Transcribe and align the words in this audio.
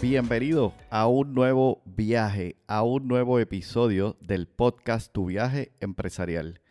bienvenido 0.00 0.72
a 0.88 1.06
un 1.08 1.34
nuevo 1.34 1.82
viaje, 1.84 2.56
a 2.66 2.82
un 2.82 3.06
nuevo 3.06 3.38
episodio 3.38 4.16
del 4.22 4.46
podcast 4.46 5.12
Tu 5.12 5.26
viaje 5.26 5.72
empresarial. 5.80 6.62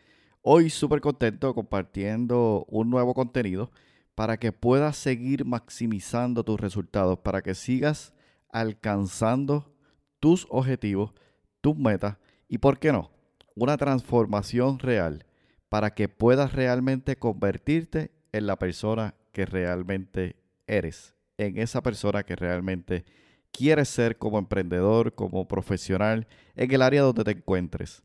Hoy 0.42 0.68
súper 0.68 1.00
contento 1.00 1.54
compartiendo 1.54 2.66
un 2.68 2.90
nuevo 2.90 3.14
contenido 3.14 3.70
para 4.16 4.38
que 4.38 4.50
puedas 4.50 4.96
seguir 4.96 5.44
maximizando 5.44 6.42
tus 6.42 6.58
resultados, 6.58 7.20
para 7.20 7.40
que 7.40 7.54
sigas 7.54 8.12
alcanzando 8.50 9.72
tus 10.18 10.48
objetivos, 10.50 11.12
tus 11.60 11.76
metas 11.76 12.16
y, 12.48 12.58
¿por 12.58 12.80
qué 12.80 12.90
no? 12.90 13.12
Una 13.54 13.76
transformación 13.76 14.80
real 14.80 15.24
para 15.68 15.94
que 15.94 16.08
puedas 16.08 16.52
realmente 16.52 17.16
convertirte 17.16 18.10
en 18.32 18.48
la 18.48 18.58
persona 18.58 19.14
que 19.30 19.46
realmente 19.46 20.34
eres 20.66 21.14
en 21.40 21.58
esa 21.58 21.82
persona 21.82 22.22
que 22.22 22.36
realmente 22.36 23.04
quieres 23.50 23.88
ser 23.88 24.18
como 24.18 24.38
emprendedor, 24.38 25.14
como 25.14 25.48
profesional, 25.48 26.26
en 26.54 26.70
el 26.70 26.82
área 26.82 27.02
donde 27.02 27.24
te 27.24 27.30
encuentres. 27.30 28.02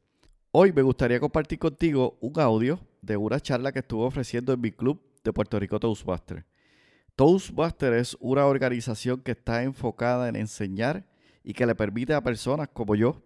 Hoy 0.51 0.71
me 0.71 0.81
gustaría 0.81 1.19
compartir 1.19 1.59
contigo 1.59 2.17
un 2.21 2.39
audio 2.39 2.79
de 3.01 3.17
una 3.17 3.41
charla 3.41 3.73
que 3.73 3.79
estuve 3.79 4.05
ofreciendo 4.05 4.53
en 4.53 4.61
mi 4.61 4.71
club 4.71 5.01
de 5.23 5.33
Puerto 5.33 5.59
Rico 5.59 5.79
Toastmaster. 5.79 6.45
Toastmaster 7.17 7.93
es 7.93 8.15
una 8.21 8.45
organización 8.45 9.21
que 9.21 9.31
está 9.31 9.63
enfocada 9.63 10.29
en 10.29 10.37
enseñar 10.37 11.05
y 11.43 11.53
que 11.53 11.65
le 11.65 11.75
permite 11.75 12.13
a 12.13 12.23
personas 12.23 12.69
como 12.69 12.95
yo 12.95 13.21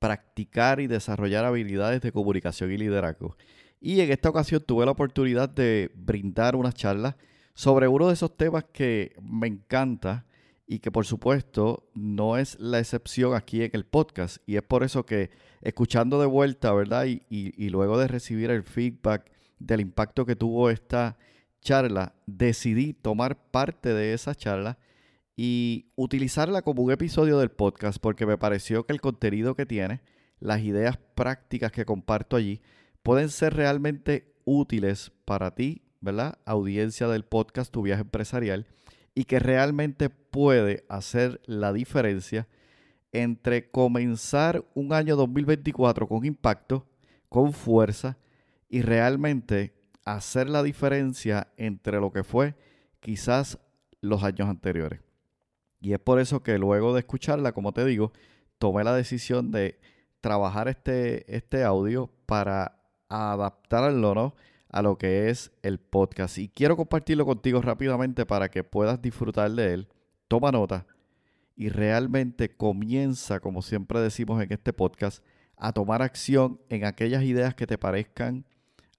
practicar 0.00 0.80
y 0.80 0.88
desarrollar 0.88 1.44
habilidades 1.44 2.00
de 2.00 2.10
comunicación 2.10 2.72
y 2.72 2.78
liderazgo. 2.78 3.36
Y 3.80 4.00
en 4.00 4.10
esta 4.10 4.28
ocasión 4.28 4.62
tuve 4.66 4.84
la 4.84 4.92
oportunidad 4.92 5.48
de 5.48 5.92
brindar 5.94 6.56
una 6.56 6.72
charla 6.72 7.16
sobre 7.54 7.88
uno 7.88 8.08
de 8.08 8.14
esos 8.14 8.36
temas 8.36 8.64
que 8.72 9.14
me 9.22 9.46
encanta 9.46 10.26
y 10.66 10.78
que 10.80 10.90
por 10.90 11.06
supuesto 11.06 11.88
no 11.94 12.36
es 12.36 12.58
la 12.58 12.78
excepción 12.78 13.34
aquí 13.34 13.62
en 13.62 13.70
el 13.74 13.84
podcast. 13.84 14.38
Y 14.46 14.56
es 14.56 14.62
por 14.62 14.82
eso 14.82 15.06
que 15.06 15.30
escuchando 15.62 16.20
de 16.20 16.26
vuelta, 16.26 16.72
¿verdad? 16.72 17.06
Y, 17.06 17.22
y, 17.28 17.68
luego 17.68 17.98
de 17.98 18.08
recibir 18.08 18.50
el 18.50 18.62
feedback 18.62 19.30
del 19.58 19.80
impacto 19.80 20.26
que 20.26 20.36
tuvo 20.36 20.70
esta 20.70 21.16
charla, 21.60 22.14
decidí 22.26 22.92
tomar 22.92 23.50
parte 23.50 23.94
de 23.94 24.14
esa 24.14 24.34
charla 24.34 24.78
y 25.36 25.90
utilizarla 25.96 26.62
como 26.62 26.82
un 26.82 26.92
episodio 26.92 27.38
del 27.38 27.50
podcast 27.50 27.98
porque 27.98 28.26
me 28.26 28.38
pareció 28.38 28.84
que 28.84 28.92
el 28.92 29.00
contenido 29.00 29.54
que 29.54 29.66
tiene, 29.66 30.02
las 30.40 30.60
ideas 30.60 30.98
prácticas 31.14 31.72
que 31.72 31.84
comparto 31.84 32.36
allí, 32.36 32.60
pueden 33.02 33.30
ser 33.30 33.54
realmente 33.54 34.34
útiles 34.44 35.12
para 35.24 35.54
ti 35.54 35.83
¿verdad? 36.04 36.38
Audiencia 36.44 37.08
del 37.08 37.24
podcast 37.24 37.72
Tu 37.72 37.82
Viaje 37.82 38.02
Empresarial 38.02 38.66
y 39.14 39.24
que 39.24 39.38
realmente 39.38 40.10
puede 40.10 40.84
hacer 40.88 41.40
la 41.46 41.72
diferencia 41.72 42.46
entre 43.12 43.70
comenzar 43.70 44.64
un 44.74 44.92
año 44.92 45.16
2024 45.16 46.06
con 46.06 46.24
impacto, 46.24 46.86
con 47.28 47.52
fuerza 47.52 48.18
y 48.68 48.82
realmente 48.82 49.72
hacer 50.04 50.50
la 50.50 50.62
diferencia 50.62 51.48
entre 51.56 52.00
lo 52.00 52.12
que 52.12 52.24
fue 52.24 52.54
quizás 53.00 53.58
los 54.00 54.22
años 54.22 54.48
anteriores. 54.48 55.00
Y 55.80 55.92
es 55.92 56.00
por 56.00 56.20
eso 56.20 56.42
que 56.42 56.58
luego 56.58 56.92
de 56.92 57.00
escucharla, 57.00 57.52
como 57.52 57.72
te 57.72 57.84
digo, 57.84 58.12
tomé 58.58 58.84
la 58.84 58.94
decisión 58.94 59.50
de 59.50 59.78
trabajar 60.20 60.68
este, 60.68 61.34
este 61.34 61.62
audio 61.62 62.10
para 62.26 62.80
adaptarlo, 63.08 64.14
¿no? 64.14 64.34
A 64.74 64.82
lo 64.82 64.98
que 64.98 65.30
es 65.30 65.52
el 65.62 65.78
podcast. 65.78 66.36
Y 66.36 66.48
quiero 66.48 66.76
compartirlo 66.76 67.24
contigo 67.24 67.62
rápidamente 67.62 68.26
para 68.26 68.48
que 68.50 68.64
puedas 68.64 69.00
disfrutar 69.00 69.48
de 69.52 69.72
él. 69.72 69.88
Toma 70.26 70.50
nota 70.50 70.84
y 71.54 71.68
realmente 71.68 72.56
comienza, 72.56 73.38
como 73.38 73.62
siempre 73.62 74.00
decimos 74.00 74.42
en 74.42 74.52
este 74.52 74.72
podcast, 74.72 75.24
a 75.56 75.72
tomar 75.72 76.02
acción 76.02 76.60
en 76.70 76.84
aquellas 76.86 77.22
ideas 77.22 77.54
que 77.54 77.68
te 77.68 77.78
parezcan 77.78 78.46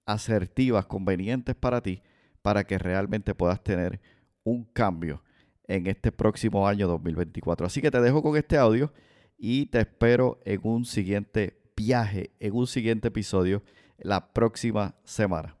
asertivas, 0.06 0.86
convenientes 0.86 1.54
para 1.54 1.82
ti, 1.82 2.02
para 2.40 2.64
que 2.64 2.78
realmente 2.78 3.34
puedas 3.34 3.62
tener 3.62 4.00
un 4.44 4.64
cambio 4.64 5.22
en 5.68 5.88
este 5.88 6.10
próximo 6.10 6.66
año 6.66 6.88
2024. 6.88 7.66
Así 7.66 7.82
que 7.82 7.90
te 7.90 8.00
dejo 8.00 8.22
con 8.22 8.38
este 8.38 8.56
audio 8.56 8.94
y 9.36 9.66
te 9.66 9.80
espero 9.80 10.40
en 10.46 10.58
un 10.62 10.86
siguiente 10.86 11.60
viaje, 11.76 12.30
en 12.40 12.54
un 12.54 12.66
siguiente 12.66 13.08
episodio 13.08 13.62
la 13.98 14.32
próxima 14.32 14.94
semana. 15.04 15.54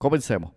Comencemos. 0.00 0.54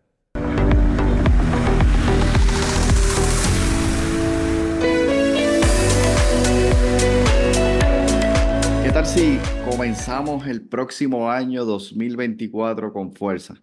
¿Qué 8.82 8.92
tal 8.94 9.06
si 9.06 9.38
comenzamos 9.70 10.48
el 10.48 10.66
próximo 10.70 11.30
año 11.30 11.66
2024 11.66 12.94
con 12.94 13.12
fuerza, 13.12 13.62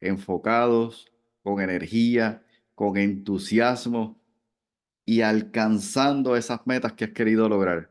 enfocados, 0.00 1.10
con 1.42 1.60
energía, 1.60 2.44
con 2.76 2.96
entusiasmo 2.96 4.20
y 5.04 5.22
alcanzando 5.22 6.36
esas 6.36 6.64
metas 6.68 6.92
que 6.92 7.06
has 7.06 7.10
querido 7.10 7.48
lograr? 7.48 7.90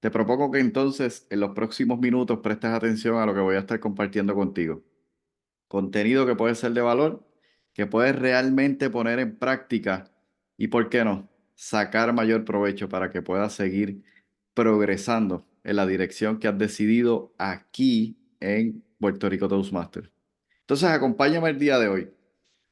Te 0.00 0.10
propongo 0.10 0.50
que 0.50 0.58
entonces 0.58 1.26
en 1.30 1.40
los 1.40 1.52
próximos 1.52 1.98
minutos 1.98 2.40
prestes 2.42 2.72
atención 2.72 3.16
a 3.16 3.24
lo 3.24 3.32
que 3.32 3.40
voy 3.40 3.56
a 3.56 3.60
estar 3.60 3.80
compartiendo 3.80 4.34
contigo 4.34 4.82
contenido 5.72 6.26
que 6.26 6.36
puede 6.36 6.54
ser 6.54 6.72
de 6.72 6.82
valor, 6.82 7.26
que 7.72 7.86
puedes 7.86 8.14
realmente 8.14 8.90
poner 8.90 9.18
en 9.20 9.38
práctica 9.38 10.12
y, 10.58 10.68
¿por 10.68 10.90
qué 10.90 11.02
no?, 11.02 11.30
sacar 11.54 12.12
mayor 12.12 12.44
provecho 12.44 12.90
para 12.90 13.08
que 13.10 13.22
puedas 13.22 13.54
seguir 13.54 14.02
progresando 14.52 15.46
en 15.64 15.76
la 15.76 15.86
dirección 15.86 16.38
que 16.38 16.46
has 16.46 16.58
decidido 16.58 17.32
aquí 17.38 18.18
en 18.38 18.84
Puerto 18.98 19.30
Rico 19.30 19.48
Toastmaster. 19.48 20.12
Entonces, 20.60 20.90
acompáñame 20.90 21.48
el 21.48 21.58
día 21.58 21.78
de 21.78 21.88
hoy. 21.88 22.10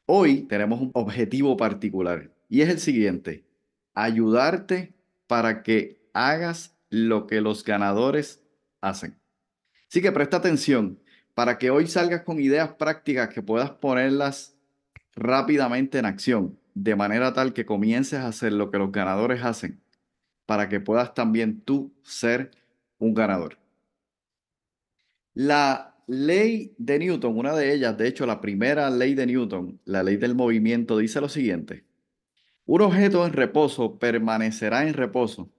Hoy 0.05 0.43
tenemos 0.43 0.83
un 0.83 0.91
objetivo 0.93 1.57
particular 1.57 2.31
y 2.51 2.61
es 2.61 2.69
el 2.69 2.81
siguiente, 2.81 3.47
ayudarte 3.95 4.93
para 5.27 5.63
que 5.63 6.03
hagas 6.13 6.77
lo 6.91 7.27
que 7.27 7.41
los 7.41 7.65
ganadores 7.65 8.45
hacen. 8.83 9.19
Así 9.89 10.03
que 10.03 10.13
presta 10.13 10.37
atención 10.37 11.01
para 11.35 11.59
que 11.59 11.71
hoy 11.71 11.87
salgas 11.87 12.23
con 12.23 12.41
ideas 12.41 12.75
prácticas 12.75 13.29
que 13.29 13.43
puedas 13.43 13.71
ponerlas 13.71 14.57
rápidamente 15.15 15.99
en 15.99 16.07
acción, 16.07 16.59
de 16.75 16.97
manera 16.97 17.33
tal 17.33 17.53
que 17.53 17.67
comiences 17.67 18.21
a 18.21 18.29
hacer 18.29 18.53
lo 18.53 18.71
que 18.71 18.79
los 18.79 18.93
ganadores 18.93 19.43
hacen, 19.43 19.81
para 20.47 20.69
que 20.69 20.81
puedas 20.81 21.15
también 21.15 21.61
tú 21.61 21.93
ser 22.03 22.51
un 22.99 23.15
ganador. 23.15 23.59
La 25.35 25.95
ley 26.07 26.75
de 26.77 26.99
Newton, 26.99 27.39
una 27.39 27.55
de 27.55 27.73
ellas, 27.73 27.97
de 27.97 28.09
hecho 28.09 28.27
la 28.27 28.41
primera 28.41 28.91
ley 28.91 29.15
de 29.15 29.27
Newton, 29.27 29.81
la 29.85 30.03
ley 30.03 30.17
del 30.17 30.35
movimiento, 30.35 30.99
dice 30.99 31.21
lo 31.21 31.29
siguiente. 31.29 31.85
Un 32.67 32.83
objeto 32.83 33.25
en 33.25 33.33
reposo 33.33 33.99
permanecerá 33.99 34.87
en 34.87 34.95
reposo 34.95 35.51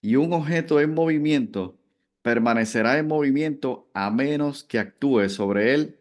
y 0.00 0.16
un 0.16 0.32
objeto 0.32 0.80
en 0.80 0.94
movimiento 0.94 1.77
permanecerá 2.22 2.98
en 2.98 3.06
movimiento 3.06 3.90
a 3.94 4.10
menos 4.10 4.64
que 4.64 4.78
actúe 4.78 5.28
sobre 5.28 5.74
él 5.74 5.98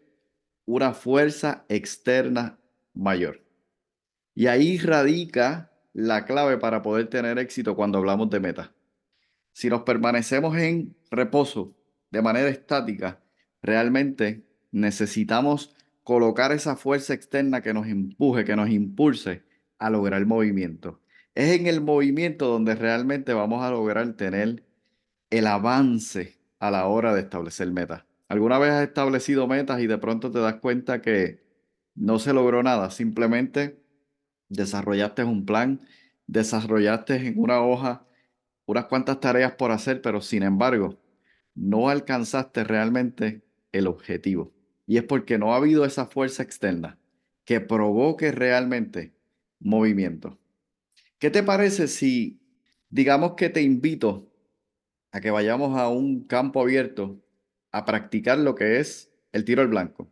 una 0.65 0.93
fuerza 0.93 1.65
externa 1.69 2.59
mayor. 2.93 3.41
Y 4.35 4.47
ahí 4.47 4.77
radica 4.77 5.71
la 5.93 6.25
clave 6.25 6.57
para 6.57 6.81
poder 6.81 7.07
tener 7.07 7.39
éxito 7.39 7.75
cuando 7.75 7.97
hablamos 7.97 8.29
de 8.29 8.39
metas. 8.39 8.69
Si 9.53 9.69
nos 9.69 9.81
permanecemos 9.81 10.55
en 10.57 10.95
reposo 11.09 11.75
de 12.11 12.21
manera 12.21 12.49
estática, 12.49 13.19
realmente 13.63 14.45
necesitamos 14.71 15.73
colocar 16.03 16.51
esa 16.51 16.75
fuerza 16.75 17.13
externa 17.13 17.61
que 17.61 17.73
nos 17.73 17.87
empuje, 17.87 18.45
que 18.45 18.55
nos 18.55 18.69
impulse 18.69 19.43
a 19.79 19.89
lograr 19.89 20.21
el 20.21 20.27
movimiento. 20.27 21.01
Es 21.33 21.59
en 21.59 21.67
el 21.67 21.81
movimiento 21.81 22.47
donde 22.47 22.75
realmente 22.75 23.33
vamos 23.33 23.63
a 23.63 23.71
lograr 23.71 24.13
tener 24.13 24.63
el 25.29 25.47
avance 25.47 26.37
a 26.59 26.71
la 26.71 26.87
hora 26.87 27.13
de 27.13 27.21
establecer 27.21 27.71
metas. 27.71 28.03
¿Alguna 28.27 28.59
vez 28.59 28.71
has 28.71 28.87
establecido 28.87 29.47
metas 29.47 29.79
y 29.81 29.87
de 29.87 29.97
pronto 29.97 30.31
te 30.31 30.39
das 30.39 30.55
cuenta 30.55 31.01
que 31.01 31.41
no 31.95 32.19
se 32.19 32.33
logró 32.33 32.63
nada? 32.63 32.89
Simplemente 32.91 33.81
desarrollaste 34.49 35.23
un 35.23 35.45
plan, 35.45 35.81
desarrollaste 36.27 37.15
en 37.27 37.39
una 37.39 37.61
hoja 37.61 38.07
unas 38.67 38.85
cuantas 38.85 39.19
tareas 39.19 39.53
por 39.53 39.71
hacer, 39.71 40.01
pero 40.01 40.21
sin 40.21 40.43
embargo, 40.43 40.99
no 41.55 41.89
alcanzaste 41.89 42.63
realmente 42.65 43.41
el 43.71 43.87
objetivo. 43.87 44.53
Y 44.85 44.97
es 44.97 45.03
porque 45.03 45.37
no 45.37 45.53
ha 45.53 45.57
habido 45.57 45.85
esa 45.85 46.05
fuerza 46.05 46.43
externa 46.43 46.99
que 47.45 47.61
provoque 47.61 48.31
realmente 48.31 49.13
movimiento. 49.59 50.37
¿Qué 51.17 51.31
te 51.31 51.43
parece 51.43 51.87
si, 51.87 52.41
digamos 52.89 53.33
que 53.35 53.49
te 53.49 53.61
invito 53.61 54.29
a 55.17 55.21
que 55.21 55.31
vayamos 55.31 55.77
a 55.77 55.89
un 55.89 56.25
campo 56.25 56.61
abierto 56.61 57.19
a 57.71 57.85
practicar 57.85 58.37
lo 58.37 58.53
que 58.53 58.79
es 58.79 59.11
el 59.31 59.45
tiro 59.45 59.63
al 59.63 59.67
blanco? 59.67 60.07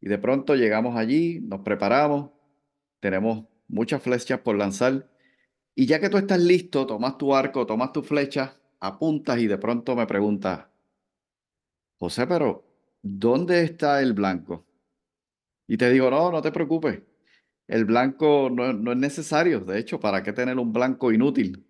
Y 0.00 0.08
de 0.08 0.18
pronto 0.18 0.56
llegamos 0.56 0.96
allí, 0.96 1.40
nos 1.40 1.60
preparamos, 1.60 2.30
tenemos 2.98 3.44
muchas 3.68 4.02
flechas 4.02 4.40
por 4.40 4.56
lanzar 4.56 5.08
y 5.76 5.86
ya 5.86 6.00
que 6.00 6.08
tú 6.08 6.18
estás 6.18 6.40
listo, 6.40 6.84
tomas 6.84 7.16
tu 7.16 7.34
arco, 7.34 7.64
tomas 7.64 7.92
tu 7.92 8.02
flecha, 8.02 8.56
apuntas 8.80 9.38
y 9.38 9.46
de 9.46 9.56
pronto 9.56 9.94
me 9.94 10.06
preguntas, 10.06 10.66
José, 11.96 12.26
pero 12.26 12.64
¿dónde 13.02 13.62
está 13.62 14.02
el 14.02 14.14
blanco? 14.14 14.66
Y 15.68 15.76
te 15.76 15.90
digo, 15.90 16.10
no, 16.10 16.32
no 16.32 16.42
te 16.42 16.50
preocupes. 16.50 17.00
El 17.68 17.84
blanco 17.84 18.50
no, 18.50 18.72
no 18.72 18.92
es 18.92 18.98
necesario. 18.98 19.60
De 19.60 19.78
hecho, 19.78 20.00
¿para 20.00 20.22
qué 20.22 20.32
tener 20.32 20.58
un 20.58 20.72
blanco 20.72 21.12
inútil? 21.12 21.64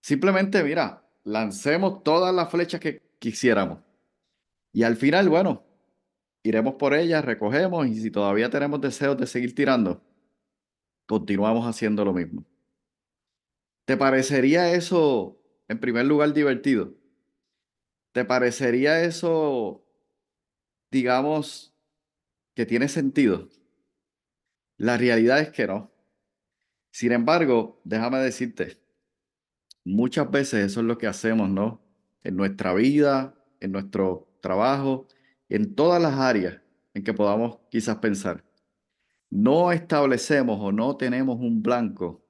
Simplemente, 0.00 0.62
mira, 0.62 1.07
lancemos 1.28 2.02
todas 2.02 2.34
las 2.34 2.50
flechas 2.50 2.80
que 2.80 3.02
quisiéramos. 3.18 3.80
Y 4.72 4.82
al 4.82 4.96
final, 4.96 5.28
bueno, 5.28 5.62
iremos 6.42 6.74
por 6.74 6.94
ellas, 6.94 7.24
recogemos 7.24 7.86
y 7.86 8.00
si 8.00 8.10
todavía 8.10 8.48
tenemos 8.48 8.80
deseos 8.80 9.16
de 9.18 9.26
seguir 9.26 9.54
tirando, 9.54 10.02
continuamos 11.06 11.66
haciendo 11.66 12.04
lo 12.04 12.14
mismo. 12.14 12.44
¿Te 13.84 13.96
parecería 13.96 14.72
eso, 14.72 15.38
en 15.68 15.78
primer 15.80 16.06
lugar, 16.06 16.32
divertido? 16.32 16.94
¿Te 18.12 18.24
parecería 18.24 19.02
eso, 19.04 19.84
digamos, 20.90 21.74
que 22.54 22.64
tiene 22.64 22.88
sentido? 22.88 23.48
La 24.78 24.96
realidad 24.96 25.40
es 25.40 25.50
que 25.50 25.66
no. 25.66 25.90
Sin 26.90 27.12
embargo, 27.12 27.80
déjame 27.84 28.18
decirte, 28.18 28.78
muchas 29.84 30.30
veces 30.30 30.66
eso 30.66 30.80
es 30.80 30.86
lo 30.86 30.98
que 30.98 31.06
hacemos, 31.06 31.48
¿no? 31.48 31.80
En 32.22 32.36
nuestra 32.36 32.74
vida, 32.74 33.34
en 33.60 33.72
nuestro 33.72 34.28
trabajo, 34.40 35.08
en 35.48 35.74
todas 35.74 36.00
las 36.00 36.14
áreas 36.14 36.60
en 36.94 37.04
que 37.04 37.14
podamos 37.14 37.58
quizás 37.70 37.96
pensar. 37.98 38.44
No 39.30 39.72
establecemos 39.72 40.58
o 40.60 40.72
no 40.72 40.96
tenemos 40.96 41.38
un 41.38 41.62
blanco 41.62 42.24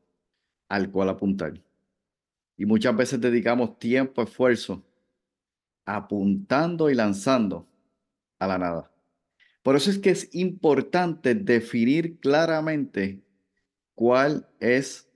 al 0.69 0.91
cual 0.91 1.09
apuntar. 1.09 1.63
Y 2.57 2.67
muchas 2.67 2.97
veces 2.97 3.21
dedicamos 3.21 3.79
tiempo, 3.79 4.23
esfuerzo, 4.23 4.85
apuntando 5.85 6.91
y 6.91 6.95
lanzando 6.95 7.69
a 8.39 8.47
la 8.47 8.59
nada. 8.59 8.93
Por 9.63 9.77
eso 9.77 9.91
es 9.91 9.99
que 9.99 10.11
es 10.11 10.35
importante 10.35 11.35
definir 11.35 12.19
claramente 12.21 13.23
cuál 13.95 14.49
es 14.61 15.11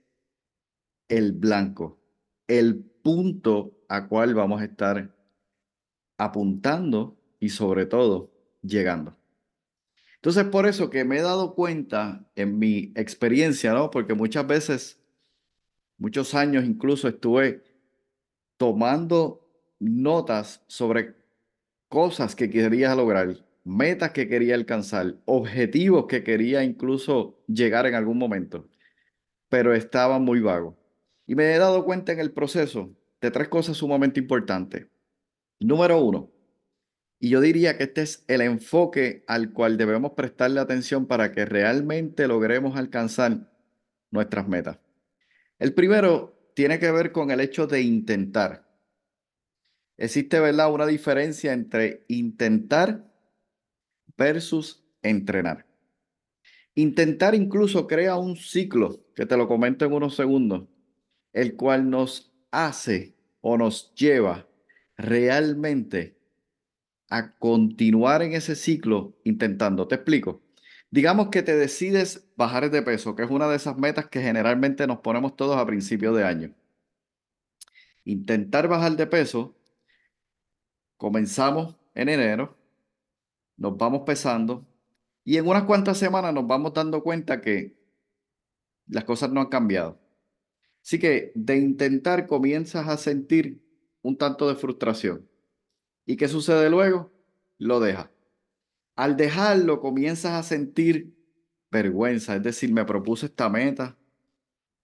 el 1.09 1.33
blanco, 1.33 1.99
el 2.47 2.83
punto 3.01 3.77
a 3.87 4.07
cual 4.07 4.33
vamos 4.33 4.61
a 4.61 4.65
estar 4.65 5.13
apuntando 6.17 7.17
y 7.39 7.49
sobre 7.49 7.85
todo 7.85 8.31
llegando. 8.61 9.17
Entonces, 10.15 10.45
por 10.45 10.65
eso 10.67 10.89
que 10.89 11.03
me 11.03 11.17
he 11.17 11.21
dado 11.21 11.53
cuenta 11.53 12.25
en 12.35 12.57
mi 12.57 12.93
experiencia, 12.95 13.73
¿no? 13.73 13.91
Porque 13.91 14.13
muchas 14.13 14.47
veces 14.47 14.99
muchos 15.97 16.33
años 16.33 16.63
incluso 16.63 17.07
estuve 17.07 17.61
tomando 18.57 19.45
notas 19.79 20.63
sobre 20.67 21.15
cosas 21.89 22.35
que 22.35 22.49
quería 22.49 22.95
lograr, 22.95 23.45
metas 23.63 24.11
que 24.11 24.27
quería 24.27 24.55
alcanzar, 24.55 25.17
objetivos 25.25 26.05
que 26.07 26.23
quería 26.23 26.63
incluso 26.63 27.43
llegar 27.47 27.85
en 27.85 27.95
algún 27.95 28.17
momento, 28.17 28.69
pero 29.49 29.73
estaba 29.73 30.19
muy 30.19 30.39
vago. 30.39 30.77
Y 31.25 31.35
me 31.35 31.53
he 31.53 31.57
dado 31.57 31.85
cuenta 31.85 32.11
en 32.11 32.19
el 32.19 32.31
proceso 32.31 32.95
de 33.21 33.31
tres 33.31 33.47
cosas 33.47 33.77
sumamente 33.77 34.19
importantes. 34.19 34.87
Número 35.59 35.99
uno, 36.01 36.33
y 37.23 37.29
yo 37.29 37.39
diría 37.39 37.77
que 37.77 37.85
este 37.85 38.01
es 38.01 38.25
el 38.27 38.41
enfoque 38.41 39.23
al 39.27 39.53
cual 39.53 39.77
debemos 39.77 40.11
prestarle 40.11 40.59
atención 40.59 41.05
para 41.05 41.31
que 41.31 41.45
realmente 41.45 42.27
logremos 42.27 42.75
alcanzar 42.75 43.49
nuestras 44.11 44.45
metas. 44.49 44.79
El 45.57 45.73
primero 45.73 46.51
tiene 46.53 46.79
que 46.79 46.91
ver 46.91 47.13
con 47.13 47.31
el 47.31 47.39
hecho 47.39 47.65
de 47.65 47.81
intentar. 47.81 48.67
Existe, 49.95 50.41
¿verdad?, 50.41 50.73
una 50.73 50.85
diferencia 50.85 51.53
entre 51.53 52.03
intentar 52.09 53.09
versus 54.17 54.83
entrenar. 55.01 55.65
Intentar 56.75 57.35
incluso 57.35 57.87
crea 57.87 58.17
un 58.17 58.35
ciclo, 58.35 58.99
que 59.15 59.25
te 59.25 59.37
lo 59.37 59.47
comento 59.47 59.85
en 59.85 59.93
unos 59.93 60.17
segundos, 60.17 60.67
el 61.33 61.55
cual 61.55 61.89
nos 61.89 62.31
hace 62.51 63.15
o 63.41 63.57
nos 63.57 63.93
lleva 63.95 64.47
realmente 64.95 66.17
a 67.09 67.35
continuar 67.37 68.21
en 68.21 68.33
ese 68.33 68.55
ciclo 68.55 69.17
intentando. 69.23 69.87
Te 69.87 69.95
explico. 69.95 70.41
Digamos 70.89 71.29
que 71.29 71.41
te 71.41 71.55
decides 71.55 72.31
bajar 72.35 72.69
de 72.69 72.83
peso, 72.83 73.15
que 73.15 73.23
es 73.23 73.29
una 73.31 73.47
de 73.47 73.55
esas 73.55 73.77
metas 73.77 74.07
que 74.07 74.21
generalmente 74.21 74.85
nos 74.85 74.99
ponemos 74.99 75.35
todos 75.35 75.57
a 75.57 75.65
principio 75.65 76.13
de 76.13 76.23
año. 76.23 76.53
Intentar 78.05 78.67
bajar 78.67 78.95
de 78.95 79.07
peso, 79.07 79.55
comenzamos 80.97 81.75
en 81.95 82.09
enero, 82.09 82.55
nos 83.57 83.75
vamos 83.77 84.03
pesando 84.05 84.67
y 85.23 85.37
en 85.37 85.47
unas 85.47 85.63
cuantas 85.63 85.97
semanas 85.97 86.33
nos 86.33 86.45
vamos 86.45 86.73
dando 86.73 87.01
cuenta 87.01 87.41
que 87.41 87.75
las 88.87 89.03
cosas 89.03 89.31
no 89.31 89.41
han 89.41 89.47
cambiado. 89.47 90.02
Así 90.83 90.99
que 90.99 91.31
de 91.33 91.57
intentar 91.57 92.27
comienzas 92.27 92.87
a 92.87 92.97
sentir 92.97 93.63
un 94.01 94.17
tanto 94.17 94.49
de 94.49 94.55
frustración. 94.55 95.27
¿Y 96.05 96.17
qué 96.17 96.27
sucede 96.27 96.69
luego? 96.69 97.11
Lo 97.57 97.79
dejas. 97.79 98.09
Al 98.95 99.15
dejarlo, 99.15 99.79
comienzas 99.79 100.33
a 100.33 100.43
sentir 100.43 101.15
vergüenza, 101.71 102.35
es 102.35 102.43
decir, 102.43 102.71
me 102.71 102.85
propuse 102.85 103.27
esta 103.27 103.49
meta, 103.49 103.97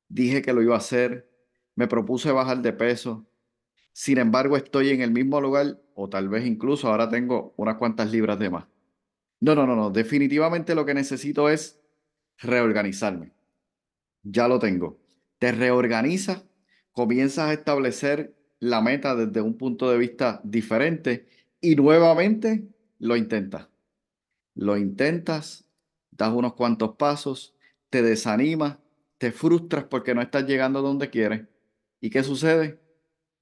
dije 0.08 0.42
que 0.42 0.54
lo 0.54 0.64
iba 0.64 0.74
a 0.74 0.80
hacer, 0.80 1.30
me 1.76 1.88
propuse 1.88 2.32
bajar 2.32 2.62
de 2.62 2.74
peso, 2.74 3.28
sin 3.94 4.18
embargo 4.18 4.58
estoy 4.58 4.90
en 4.90 5.02
el 5.02 5.12
mismo 5.12 5.40
lugar 5.40 5.80
o 5.94 6.10
tal 6.10 6.30
vez 6.30 6.48
incluso 6.48 6.88
ahora 6.88 7.10
tengo 7.10 7.54
unas 7.58 7.76
cuantas 7.76 8.12
libras 8.12 8.40
de 8.40 8.50
más. 8.50 8.66
No, 9.42 9.54
no, 9.54 9.68
no, 9.68 9.76
no, 9.76 9.90
definitivamente 9.92 10.74
lo 10.74 10.86
que 10.86 10.94
necesito 10.94 11.50
es 11.50 11.80
reorganizarme. 12.40 13.34
Ya 14.24 14.48
lo 14.48 14.58
tengo. 14.60 14.98
Te 15.40 15.52
reorganizas, 15.52 16.46
comienzas 16.92 17.50
a 17.50 17.54
establecer 17.54 18.36
la 18.60 18.82
meta 18.82 19.16
desde 19.16 19.42
un 19.42 19.58
punto 19.58 19.90
de 19.90 19.98
vista 19.98 20.42
diferente 20.44 21.28
y 21.60 21.76
nuevamente 21.76 22.68
lo 23.00 23.16
intentas 23.16 23.70
lo 24.60 24.76
intentas, 24.76 25.64
das 26.12 26.34
unos 26.34 26.54
cuantos 26.54 26.98
pasos, 26.98 27.56
te 27.90 28.02
desanimas, 28.02 28.78
te 29.18 29.32
frustras 29.32 29.86
porque 29.86 30.14
no 30.14 30.22
estás 30.22 30.46
llegando 30.46 30.82
donde 30.82 31.10
quieres. 31.10 31.48
¿Y 32.02 32.10
qué 32.10 32.24
sucede? 32.24 32.78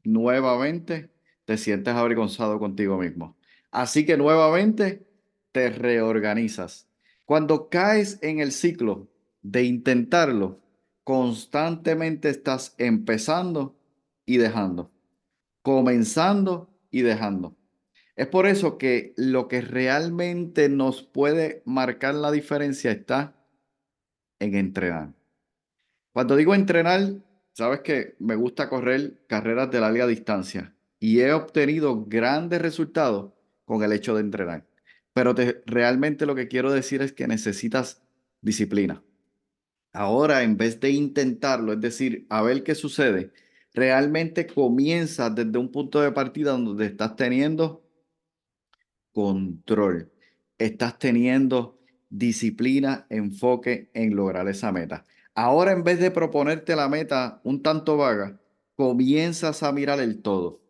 Nuevamente 0.04 1.10
te 1.46 1.58
sientes 1.58 1.96
avergonzado 1.96 2.60
contigo 2.60 3.00
mismo. 3.00 3.36
Así 3.72 4.06
que 4.06 4.16
nuevamente 4.16 5.08
te 5.51 5.72
reorganizas. 5.72 6.88
Cuando 7.25 7.68
caes 7.68 8.20
en 8.22 8.39
el 8.39 8.51
ciclo 8.51 9.10
de 9.42 9.63
intentarlo, 9.63 10.60
constantemente 11.08 12.28
estás 12.28 12.76
empezando 12.78 13.80
y 14.26 14.36
dejando, 14.36 14.92
comenzando 15.62 16.70
y 16.92 17.02
dejando. 17.02 17.56
Es 18.18 18.28
por 18.28 18.46
eso 18.46 18.78
que 18.78 19.14
lo 19.16 19.48
que 19.48 19.62
realmente 19.62 20.68
nos 20.68 21.04
puede 21.04 21.62
marcar 21.64 22.14
la 22.14 22.30
diferencia 22.30 22.92
está 22.92 23.38
en 24.40 24.56
entrenar. 24.56 25.14
Cuando 26.12 26.36
digo 26.36 26.54
entrenar, 26.54 27.14
sabes 27.54 27.80
que 27.80 28.18
me 28.20 28.36
gusta 28.36 28.68
correr 28.68 29.26
carreras 29.28 29.72
de 29.72 29.80
larga 29.80 30.08
distancia 30.08 30.76
y 31.00 31.22
he 31.22 31.32
obtenido 31.32 32.04
grandes 32.04 32.62
resultados 32.62 33.32
con 33.64 33.82
el 33.82 33.94
hecho 33.94 34.14
de 34.14 34.20
entrenar. 34.20 34.66
Pero 35.14 35.34
te, 35.34 35.64
realmente 35.68 36.26
lo 36.26 36.36
que 36.36 36.50
quiero 36.50 36.70
decir 36.74 37.02
es 37.02 37.14
que 37.14 37.30
necesitas 37.30 38.04
disciplina. 38.42 39.02
Ahora, 39.98 40.44
en 40.44 40.58
vez 40.58 40.80
de 40.80 40.92
intentarlo, 40.92 41.74
es 41.74 41.82
decir, 41.82 42.27
a 42.30 42.44
ver 42.44 42.63
qué 42.63 42.75
sucede, 42.75 43.32
realmente 43.74 44.46
comienza 44.46 45.32
desde 45.32 45.58
un 45.58 45.72
punto 45.72 46.00
de 46.00 46.12
partida 46.12 46.51
donde 46.51 46.86
estás 46.86 47.16
teniendo 47.16 47.84
control, 49.12 50.12
estás 50.60 51.00
teniendo 51.00 51.80
disciplina, 52.12 53.08
enfoque 53.10 53.89
en 53.96 54.16
lograr 54.16 54.48
esa 54.48 54.72
meta. 54.72 55.04
Ahora, 55.34 55.72
en 55.72 55.84
vez 55.84 56.00
de 56.00 56.12
proponerte 56.12 56.75
la 56.75 56.89
meta 56.89 57.42
un 57.44 57.63
tanto 57.63 57.98
vaga, 57.98 58.39
comienzas 58.75 59.63
a 59.63 59.72
mirar 59.72 60.00
el 60.00 60.22
todo. 60.22 60.62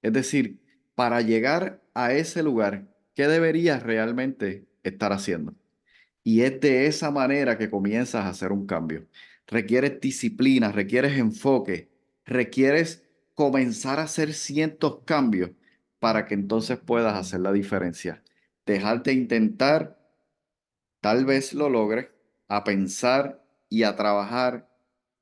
Es 0.00 0.12
decir, 0.12 0.60
para 0.94 1.22
llegar 1.22 1.82
a 1.92 2.12
ese 2.12 2.44
lugar, 2.44 2.86
¿qué 3.16 3.26
deberías 3.26 3.82
realmente 3.82 4.68
estar 4.84 5.12
haciendo? 5.12 5.56
Y 6.26 6.42
es 6.42 6.60
de 6.60 6.86
esa 6.86 7.12
manera 7.12 7.56
que 7.56 7.70
comienzas 7.70 8.24
a 8.24 8.30
hacer 8.30 8.50
un 8.50 8.66
cambio. 8.66 9.06
Requieres 9.46 10.00
disciplina, 10.00 10.72
requieres 10.72 11.16
enfoque, 11.18 11.88
requieres 12.24 13.04
comenzar 13.34 14.00
a 14.00 14.02
hacer 14.02 14.34
cientos 14.34 15.02
cambios 15.04 15.52
para 16.00 16.26
que 16.26 16.34
entonces 16.34 16.78
puedas 16.78 17.14
hacer 17.14 17.38
la 17.38 17.52
diferencia. 17.52 18.24
Dejarte 18.66 19.12
intentar, 19.12 20.00
tal 21.00 21.26
vez 21.26 21.52
lo 21.52 21.68
logres, 21.68 22.08
a 22.48 22.64
pensar 22.64 23.44
y 23.68 23.84
a 23.84 23.94
trabajar 23.94 24.68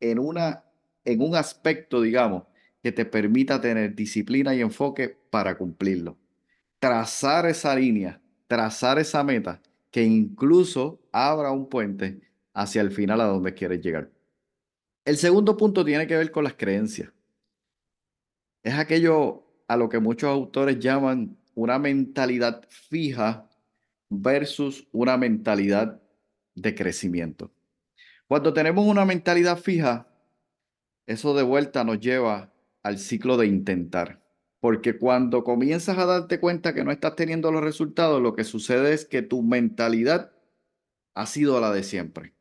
en, 0.00 0.18
una, 0.18 0.64
en 1.04 1.20
un 1.20 1.36
aspecto, 1.36 2.00
digamos, 2.00 2.44
que 2.82 2.92
te 2.92 3.04
permita 3.04 3.60
tener 3.60 3.94
disciplina 3.94 4.54
y 4.54 4.62
enfoque 4.62 5.10
para 5.28 5.58
cumplirlo. 5.58 6.16
Trazar 6.78 7.44
esa 7.44 7.76
línea, 7.76 8.22
trazar 8.46 8.98
esa 8.98 9.22
meta, 9.22 9.60
que 9.94 10.02
incluso 10.02 11.00
abra 11.12 11.52
un 11.52 11.68
puente 11.68 12.20
hacia 12.52 12.82
el 12.82 12.90
final 12.90 13.20
a 13.20 13.26
donde 13.26 13.54
quieres 13.54 13.80
llegar. 13.80 14.10
El 15.04 15.16
segundo 15.16 15.56
punto 15.56 15.84
tiene 15.84 16.08
que 16.08 16.16
ver 16.16 16.32
con 16.32 16.42
las 16.42 16.54
creencias. 16.54 17.12
Es 18.64 18.74
aquello 18.74 19.44
a 19.68 19.76
lo 19.76 19.88
que 19.88 20.00
muchos 20.00 20.28
autores 20.28 20.80
llaman 20.80 21.38
una 21.54 21.78
mentalidad 21.78 22.66
fija 22.68 23.48
versus 24.08 24.88
una 24.90 25.16
mentalidad 25.16 26.02
de 26.56 26.74
crecimiento. 26.74 27.52
Cuando 28.26 28.52
tenemos 28.52 28.84
una 28.88 29.04
mentalidad 29.04 29.58
fija, 29.58 30.08
eso 31.06 31.36
de 31.36 31.44
vuelta 31.44 31.84
nos 31.84 32.00
lleva 32.00 32.52
al 32.82 32.98
ciclo 32.98 33.36
de 33.36 33.46
intentar. 33.46 34.23
Porque 34.64 34.96
cuando 34.96 35.44
comienzas 35.44 35.98
a 35.98 36.06
darte 36.06 36.40
cuenta 36.40 36.72
que 36.72 36.84
no 36.84 36.90
estás 36.90 37.16
teniendo 37.16 37.52
los 37.52 37.62
resultados, 37.62 38.22
lo 38.22 38.34
que 38.34 38.44
sucede 38.44 38.94
es 38.94 39.04
que 39.04 39.20
tu 39.20 39.42
mentalidad 39.42 40.32
ha 41.12 41.26
sido 41.26 41.60
la 41.60 41.70
de 41.70 41.82
siempre. 41.82 42.32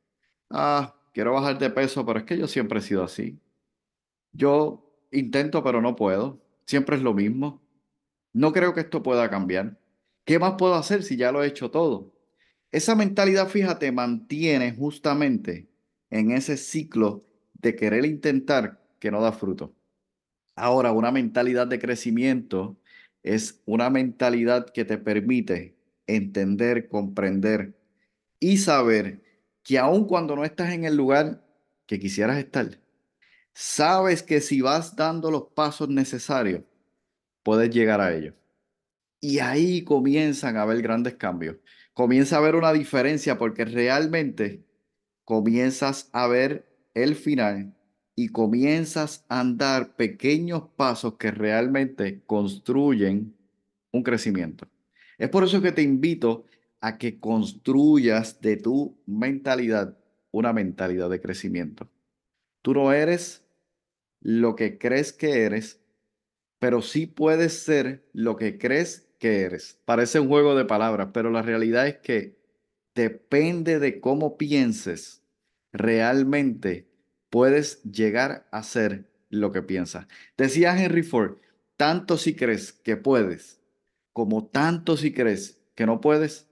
Ah, 0.50 0.96
quiero 1.14 1.34
bajar 1.34 1.60
de 1.60 1.70
peso, 1.70 2.06
pero 2.06 2.20
es 2.20 2.24
que 2.24 2.38
yo 2.38 2.48
siempre 2.48 2.80
he 2.80 2.82
sido 2.82 3.04
así. 3.04 3.42
Yo 4.32 4.90
intento, 5.12 5.66
pero 5.66 5.82
no 5.82 5.98
puedo. 5.98 6.40
Siempre 6.66 6.96
es 6.96 7.02
lo 7.02 7.14
mismo. 7.14 7.62
No 8.32 8.54
creo 8.54 8.74
que 8.74 8.80
esto 8.80 9.04
pueda 9.04 9.30
cambiar. 9.30 9.78
¿Qué 10.24 10.40
más 10.40 10.54
puedo 10.58 10.76
hacer 10.76 11.04
si 11.04 11.18
ya 11.18 11.34
lo 11.34 11.44
he 11.44 11.48
hecho 11.48 11.72
todo? 11.72 12.14
Esa 12.72 12.96
mentalidad 12.96 13.50
fija 13.50 13.80
te 13.80 13.92
mantiene 13.92 14.74
justamente 14.74 15.68
en 16.10 16.32
ese 16.32 16.56
ciclo 16.56 17.26
de 17.56 17.76
querer 17.76 18.06
intentar 18.06 18.82
que 18.98 19.12
no 19.12 19.22
da 19.22 19.34
fruto. 19.34 19.74
Ahora, 20.56 20.92
una 20.92 21.12
mentalidad 21.12 21.68
de 21.68 21.80
crecimiento 21.80 22.78
es 23.24 23.62
una 23.66 23.90
mentalidad 23.90 24.70
que 24.72 24.86
te 24.86 24.98
permite 24.98 25.76
entender, 26.08 26.88
comprender 26.90 27.74
y 28.40 28.58
saber 28.58 29.22
que 29.64 29.80
aun 29.80 30.06
cuando 30.06 30.36
no 30.36 30.44
estás 30.44 30.74
en 30.74 30.84
el 30.84 30.96
lugar 30.96 31.42
que 31.86 32.00
quisieras 32.00 32.38
estar, 32.38 32.80
sabes 33.54 34.22
que 34.22 34.42
si 34.42 34.62
vas 34.62 34.96
dando 34.96 35.32
los 35.32 35.44
pasos 35.54 35.90
necesarios, 35.90 36.64
puedes 37.44 37.70
llegar 37.70 38.02
a 38.02 38.14
ellos. 38.14 38.36
Y 39.22 39.40
ahí 39.40 39.84
comienzan 39.84 40.58
a 40.58 40.64
haber 40.64 40.82
grandes 40.82 41.16
cambios. 41.16 41.56
Comienza 41.94 42.36
a 42.36 42.40
haber 42.40 42.56
una 42.56 42.74
diferencia 42.74 43.38
porque 43.38 43.64
realmente 43.64 44.66
comienzas 45.24 46.10
a 46.12 46.28
ver 46.28 46.68
el 46.94 47.16
final 47.16 47.74
y 48.16 48.30
comienzas 48.30 49.26
a 49.28 49.40
andar 49.40 49.96
pequeños 49.96 50.64
pasos 50.76 51.16
que 51.16 51.32
realmente 51.32 52.22
construyen 52.26 53.36
un 53.92 54.04
crecimiento. 54.04 54.68
Es 55.18 55.30
por 55.30 55.44
eso 55.44 55.62
que 55.62 55.72
te 55.72 55.82
invito 55.82 56.46
a 56.80 56.98
que 56.98 57.20
construyas 57.20 58.42
de 58.42 58.58
tu 58.58 58.98
mentalidad 59.06 59.98
una 60.32 60.52
mentalidad 60.52 61.10
de 61.10 61.22
crecimiento. 61.22 61.88
Tú 62.62 62.74
no 62.74 62.92
eres 62.92 63.46
lo 64.20 64.56
que 64.56 64.78
crees 64.78 65.14
que 65.14 65.44
eres, 65.44 65.80
pero 66.60 66.82
sí 66.82 67.06
puedes 67.06 67.54
ser 67.64 68.04
lo 68.14 68.36
que 68.36 68.58
crees 68.58 69.08
que 69.20 69.42
eres. 69.42 69.80
Parece 69.86 70.20
un 70.20 70.28
juego 70.28 70.56
de 70.56 70.66
palabras, 70.66 71.10
pero 71.14 71.30
la 71.30 71.44
realidad 71.44 71.88
es 71.88 71.98
que 71.98 72.36
depende 72.96 73.80
de 73.80 74.00
cómo 74.00 74.38
pienses, 74.38 75.22
realmente 75.72 76.93
puedes 77.34 77.82
llegar 77.82 78.48
a 78.52 78.62
ser 78.62 79.10
lo 79.32 79.52
que 79.52 79.64
piensas. 79.64 80.06
Decía 80.38 80.80
Henry 80.80 81.02
Ford, 81.02 81.38
tanto 81.78 82.16
si 82.16 82.36
crees 82.36 82.72
que 82.72 82.96
puedes, 82.96 83.60
como 84.14 84.46
tanto 84.46 84.98
si 84.98 85.12
crees 85.12 85.60
que 85.74 85.88
no 85.88 86.00
puedes, 86.00 86.48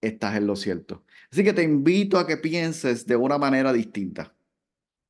estás 0.00 0.36
en 0.36 0.46
lo 0.46 0.54
cierto. 0.54 1.02
Así 1.32 1.42
que 1.42 1.52
te 1.52 1.64
invito 1.64 2.16
a 2.16 2.28
que 2.28 2.36
pienses 2.36 3.08
de 3.08 3.16
una 3.16 3.38
manera 3.38 3.72
distinta. 3.72 4.32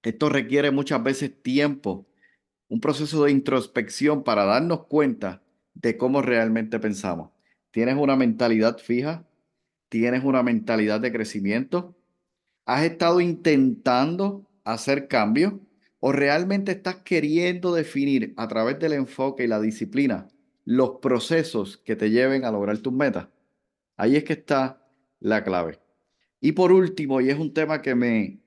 Esto 0.03 0.31
requiere 0.31 0.71
muchas 0.71 1.03
veces 1.03 1.43
tiempo, 1.43 2.07
un 2.71 2.81
proceso 2.81 3.23
de 3.23 3.31
introspección 3.31 4.25
para 4.25 4.47
darnos 4.47 4.87
cuenta 4.87 5.43
de 5.75 5.99
cómo 5.99 6.23
realmente 6.23 6.79
pensamos. 6.79 7.31
¿Tienes 7.73 7.97
una 7.99 8.17
mentalidad 8.17 8.79
fija? 8.79 9.29
¿Tienes 9.91 10.25
una 10.25 10.43
mentalidad 10.43 10.99
de 10.99 11.13
crecimiento? 11.13 11.95
¿Has 12.65 12.85
estado 12.85 13.21
intentando 13.21 14.47
hacer 14.73 15.09
cambios? 15.09 15.55
¿O 15.99 16.13
realmente 16.13 16.73
estás 16.73 16.97
queriendo 16.97 17.75
definir 17.75 18.33
a 18.37 18.49
través 18.49 18.79
del 18.79 18.95
enfoque 18.95 19.45
y 19.45 19.49
la 19.49 19.61
disciplina 19.61 20.29
los 20.65 20.99
procesos 21.03 21.79
que 21.79 21.97
te 21.97 22.11
lleven 22.11 22.45
a 22.45 22.51
lograr 22.51 22.79
tus 22.79 22.93
metas? 22.93 23.29
Ahí 23.97 24.17
es 24.17 24.25
que 24.25 24.33
está 24.33 24.87
la 25.19 25.45
clave. 25.45 25.79
Y 26.41 26.53
por 26.53 26.73
último, 26.73 27.21
y 27.21 27.29
es 27.29 27.39
un 27.39 27.53
tema 27.53 27.83
que 27.83 27.95
me 27.95 28.41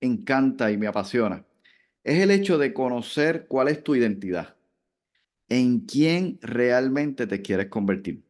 encanta 0.00 0.72
y 0.72 0.76
me 0.76 0.88
apasiona, 0.88 1.46
es 2.02 2.20
el 2.20 2.30
hecho 2.30 2.58
de 2.58 2.72
conocer 2.72 3.46
cuál 3.48 3.68
es 3.68 3.82
tu 3.82 3.94
identidad, 3.94 4.56
en 5.48 5.80
quién 5.80 6.38
realmente 6.42 7.26
te 7.26 7.42
quieres 7.42 7.68
convertir, 7.68 8.24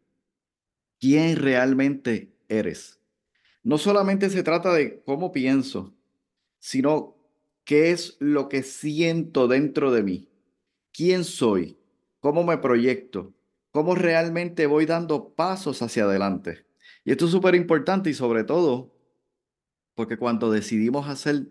quién 1.01 1.37
realmente 1.37 2.37
eres. 2.49 3.01
No 3.63 3.79
solamente 3.79 4.31
se 4.31 4.43
trata 4.43 4.73
de 4.73 5.03
cómo 5.05 5.33
pienso, 5.33 5.96
sino 6.67 7.17
qué 7.63 7.93
es 7.93 8.17
lo 8.19 8.49
que 8.49 8.65
siento 8.65 9.47
dentro 9.47 9.93
de 9.93 10.03
mí, 10.03 10.29
quién 10.93 11.23
soy, 11.23 11.79
cómo 12.19 12.43
me 12.43 12.59
proyecto, 12.59 13.33
cómo 13.71 13.95
realmente 13.95 14.67
voy 14.67 14.85
dando 14.85 15.33
pasos 15.33 15.81
hacia 15.81 16.03
adelante. 16.03 16.67
Y 17.05 17.13
esto 17.13 17.27
es 17.27 17.31
súper 17.31 17.55
importante 17.55 18.11
y 18.11 18.15
sobre 18.15 18.43
todo 18.43 18.93
porque 19.95 20.17
cuando 20.17 20.51
decidimos 20.51 21.09
hacer 21.09 21.47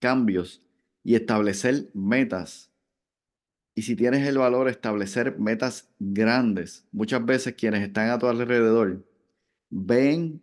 cambios 0.00 0.64
y 1.04 1.14
establecer 1.14 1.88
metas, 1.94 2.72
y 3.76 3.82
si 3.82 3.94
tienes 3.94 4.26
el 4.26 4.38
valor 4.38 4.64
de 4.64 4.72
establecer 4.72 5.38
metas 5.38 5.92
grandes, 6.00 6.88
muchas 6.90 7.24
veces 7.24 7.54
quienes 7.54 7.84
están 7.84 8.10
a 8.10 8.18
tu 8.18 8.26
alrededor 8.26 9.06
ven 9.68 10.42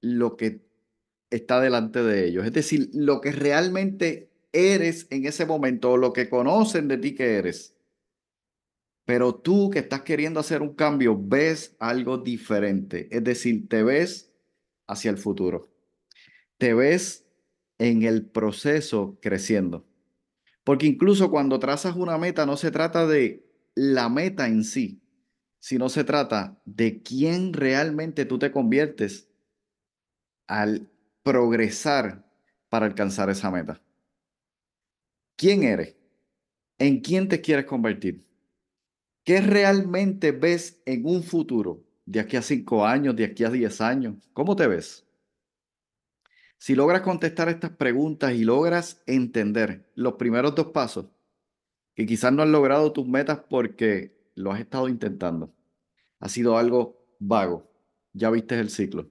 lo 0.00 0.36
que 0.36 0.71
está 1.36 1.60
delante 1.60 2.02
de 2.02 2.26
ellos, 2.26 2.46
es 2.46 2.52
decir, 2.52 2.90
lo 2.92 3.20
que 3.20 3.32
realmente 3.32 4.30
eres 4.52 5.06
en 5.10 5.26
ese 5.26 5.46
momento 5.46 5.96
lo 5.96 6.12
que 6.12 6.28
conocen 6.28 6.88
de 6.88 6.98
ti 6.98 7.14
que 7.14 7.36
eres. 7.36 7.74
Pero 9.04 9.34
tú 9.34 9.70
que 9.70 9.80
estás 9.80 10.02
queriendo 10.02 10.40
hacer 10.40 10.62
un 10.62 10.74
cambio, 10.74 11.18
ves 11.20 11.74
algo 11.80 12.18
diferente. 12.18 13.08
Es 13.10 13.24
decir, 13.24 13.68
te 13.68 13.82
ves 13.82 14.32
hacia 14.86 15.10
el 15.10 15.18
futuro. 15.18 15.70
Te 16.58 16.72
ves 16.72 17.26
en 17.78 18.04
el 18.04 18.24
proceso 18.24 19.18
creciendo. 19.20 19.84
Porque 20.62 20.86
incluso 20.86 21.30
cuando 21.30 21.58
trazas 21.58 21.96
una 21.96 22.16
meta, 22.16 22.46
no 22.46 22.56
se 22.56 22.70
trata 22.70 23.06
de 23.06 23.44
la 23.74 24.08
meta 24.08 24.46
en 24.46 24.62
sí, 24.62 25.02
sino 25.58 25.88
se 25.88 26.04
trata 26.04 26.60
de 26.64 27.02
quién 27.02 27.52
realmente 27.52 28.24
tú 28.24 28.38
te 28.38 28.52
conviertes 28.52 29.28
al 30.46 30.91
progresar 31.22 32.24
para 32.68 32.86
alcanzar 32.86 33.30
esa 33.30 33.50
meta. 33.50 33.80
¿Quién 35.36 35.62
eres? 35.62 35.96
¿En 36.78 37.00
quién 37.00 37.28
te 37.28 37.40
quieres 37.40 37.66
convertir? 37.66 38.24
¿Qué 39.24 39.40
realmente 39.40 40.32
ves 40.32 40.82
en 40.84 41.06
un 41.06 41.22
futuro? 41.22 41.84
De 42.04 42.18
aquí 42.20 42.36
a 42.36 42.42
cinco 42.42 42.84
años, 42.84 43.14
de 43.14 43.24
aquí 43.24 43.44
a 43.44 43.50
diez 43.50 43.80
años. 43.80 44.16
¿Cómo 44.32 44.56
te 44.56 44.66
ves? 44.66 45.06
Si 46.58 46.74
logras 46.74 47.02
contestar 47.02 47.48
estas 47.48 47.72
preguntas 47.72 48.32
y 48.34 48.44
logras 48.44 49.02
entender 49.06 49.90
los 49.94 50.14
primeros 50.14 50.54
dos 50.54 50.68
pasos, 50.68 51.06
que 51.94 52.06
quizás 52.06 52.32
no 52.32 52.42
has 52.42 52.48
logrado 52.48 52.92
tus 52.92 53.06
metas 53.06 53.40
porque 53.48 54.16
lo 54.34 54.52
has 54.52 54.60
estado 54.60 54.88
intentando. 54.88 55.52
Ha 56.20 56.28
sido 56.28 56.56
algo 56.56 57.04
vago. 57.18 57.70
Ya 58.12 58.30
viste 58.30 58.58
el 58.58 58.70
ciclo. 58.70 59.10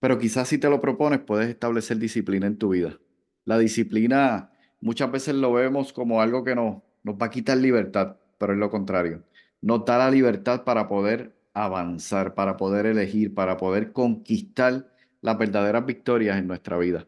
Pero 0.00 0.18
quizás 0.18 0.48
si 0.48 0.58
te 0.58 0.70
lo 0.70 0.80
propones, 0.80 1.20
puedes 1.20 1.48
establecer 1.48 1.98
disciplina 1.98 2.46
en 2.46 2.56
tu 2.56 2.70
vida. 2.70 2.98
La 3.44 3.58
disciplina 3.58 4.52
muchas 4.80 5.10
veces 5.10 5.34
lo 5.34 5.52
vemos 5.52 5.92
como 5.92 6.22
algo 6.22 6.44
que 6.44 6.54
nos, 6.54 6.82
nos 7.02 7.16
va 7.16 7.26
a 7.26 7.30
quitar 7.30 7.58
libertad, 7.58 8.16
pero 8.38 8.52
es 8.52 8.58
lo 8.58 8.70
contrario. 8.70 9.24
Nos 9.60 9.84
da 9.84 9.98
la 9.98 10.10
libertad 10.10 10.64
para 10.64 10.86
poder 10.86 11.34
avanzar, 11.52 12.34
para 12.34 12.56
poder 12.56 12.86
elegir, 12.86 13.34
para 13.34 13.56
poder 13.56 13.92
conquistar 13.92 14.92
las 15.20 15.38
verdaderas 15.38 15.84
victorias 15.84 16.38
en 16.38 16.46
nuestra 16.46 16.78
vida. 16.78 17.06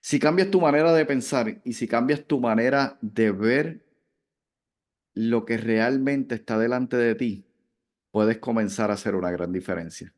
Si 0.00 0.18
cambias 0.18 0.50
tu 0.50 0.60
manera 0.60 0.92
de 0.92 1.06
pensar 1.06 1.62
y 1.64 1.72
si 1.72 1.88
cambias 1.88 2.26
tu 2.26 2.38
manera 2.38 2.98
de 3.00 3.32
ver 3.32 3.86
lo 5.14 5.46
que 5.46 5.56
realmente 5.56 6.34
está 6.34 6.58
delante 6.58 6.96
de 6.96 7.14
ti, 7.14 7.46
puedes 8.10 8.38
comenzar 8.38 8.90
a 8.90 8.94
hacer 8.94 9.14
una 9.14 9.30
gran 9.30 9.52
diferencia. 9.52 10.12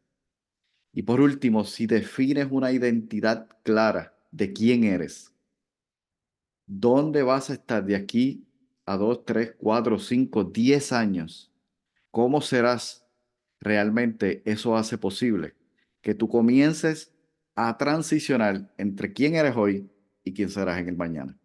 Y 0.97 1.03
por 1.03 1.21
último, 1.21 1.65
si 1.65 1.87
defines 1.87 2.49
una 2.51 2.73
identidad 2.73 3.49
clara 3.65 4.17
de 4.31 4.55
quién 4.55 4.85
eres, 4.85 5.31
dónde 6.67 7.23
vas 7.23 7.51
a 7.51 7.53
estar 7.53 7.85
de 7.85 7.95
aquí 7.95 8.49
a 8.87 8.97
2, 8.97 9.27
3, 9.27 9.57
4, 9.59 9.99
5, 9.99 10.45
10 10.45 10.93
años, 10.93 11.53
cómo 12.11 12.41
serás 12.41 13.07
realmente, 13.61 14.41
eso 14.47 14.75
hace 14.75 14.97
posible 14.97 15.55
que 16.01 16.15
tú 16.15 16.31
comiences 16.31 17.13
a 17.57 17.77
transicionar 17.77 18.73
entre 18.79 19.13
quién 19.13 19.35
eres 19.35 19.55
hoy 19.55 19.91
y 20.25 20.33
quién 20.33 20.49
serás 20.49 20.79
en 20.79 20.89
el 20.89 20.97
mañana. 20.97 21.37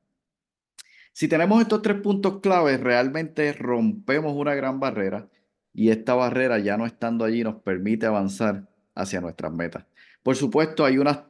Si 1.11 1.27
tenemos 1.27 1.61
estos 1.61 1.81
tres 1.81 1.99
puntos 1.99 2.39
claves, 2.39 2.79
realmente 2.79 3.51
rompemos 3.51 4.33
una 4.33 4.55
gran 4.55 4.79
barrera 4.79 5.29
y 5.73 5.89
esta 5.89 6.13
barrera 6.13 6.57
ya 6.59 6.77
no 6.77 6.85
estando 6.85 7.25
allí 7.25 7.43
nos 7.43 7.55
permite 7.55 8.05
avanzar 8.05 8.70
hacia 8.95 9.21
nuestras 9.21 9.51
metas. 9.51 9.85
Por 10.23 10.35
supuesto, 10.35 10.85
hay 10.85 10.97
unas 10.97 11.21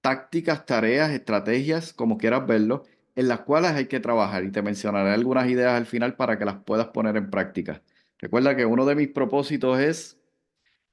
tácticas, 0.00 0.66
tareas, 0.66 1.10
estrategias, 1.10 1.92
como 1.92 2.18
quieras 2.18 2.46
verlo, 2.46 2.84
en 3.14 3.28
las 3.28 3.40
cuales 3.40 3.72
hay 3.72 3.86
que 3.86 4.00
trabajar 4.00 4.44
y 4.44 4.52
te 4.52 4.62
mencionaré 4.62 5.10
algunas 5.10 5.48
ideas 5.48 5.72
al 5.72 5.86
final 5.86 6.14
para 6.16 6.38
que 6.38 6.44
las 6.44 6.56
puedas 6.56 6.88
poner 6.88 7.16
en 7.16 7.30
práctica. 7.30 7.82
Recuerda 8.18 8.54
que 8.56 8.66
uno 8.66 8.84
de 8.84 8.94
mis 8.94 9.08
propósitos 9.08 9.78
es 9.80 10.18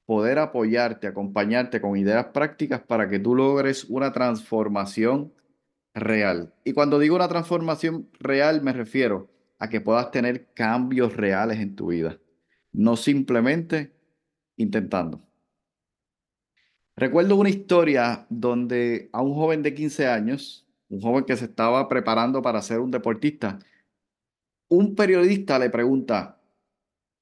poder 0.06 0.40
apoyarte, 0.40 1.08
acompañarte 1.08 1.80
con 1.80 1.98
ideas 1.98 2.28
prácticas 2.28 2.82
para 2.82 3.08
que 3.08 3.20
tú 3.20 3.36
logres 3.36 3.86
una 3.86 4.12
transformación 4.12 5.34
real. 5.94 6.54
Y 6.64 6.74
cuando 6.74 7.00
digo 7.00 7.16
una 7.16 7.28
transformación 7.28 8.10
real 8.20 8.62
me 8.62 8.74
refiero 8.74 9.30
a 9.60 9.70
que 9.70 9.80
puedas 9.80 10.12
tener 10.12 10.48
cambios 10.54 11.16
reales 11.16 11.60
en 11.60 11.76
tu 11.76 11.88
vida, 11.88 12.18
no 12.72 12.98
simplemente 12.98 13.94
intentando. 14.58 15.22
Recuerdo 16.96 17.36
una 17.36 17.50
historia 17.50 18.26
donde 18.30 19.10
a 19.14 19.22
un 19.22 19.34
joven 19.34 19.64
de 19.64 19.74
15 19.74 20.08
años, 20.08 20.68
un 20.90 21.02
joven 21.02 21.26
que 21.26 21.36
se 21.36 21.46
estaba 21.46 21.88
preparando 21.90 22.42
para 22.42 22.62
ser 22.62 22.80
un 22.80 22.92
deportista, 22.92 23.60
un 24.68 24.96
periodista 24.96 25.58
le 25.60 25.70
pregunta, 25.70 26.40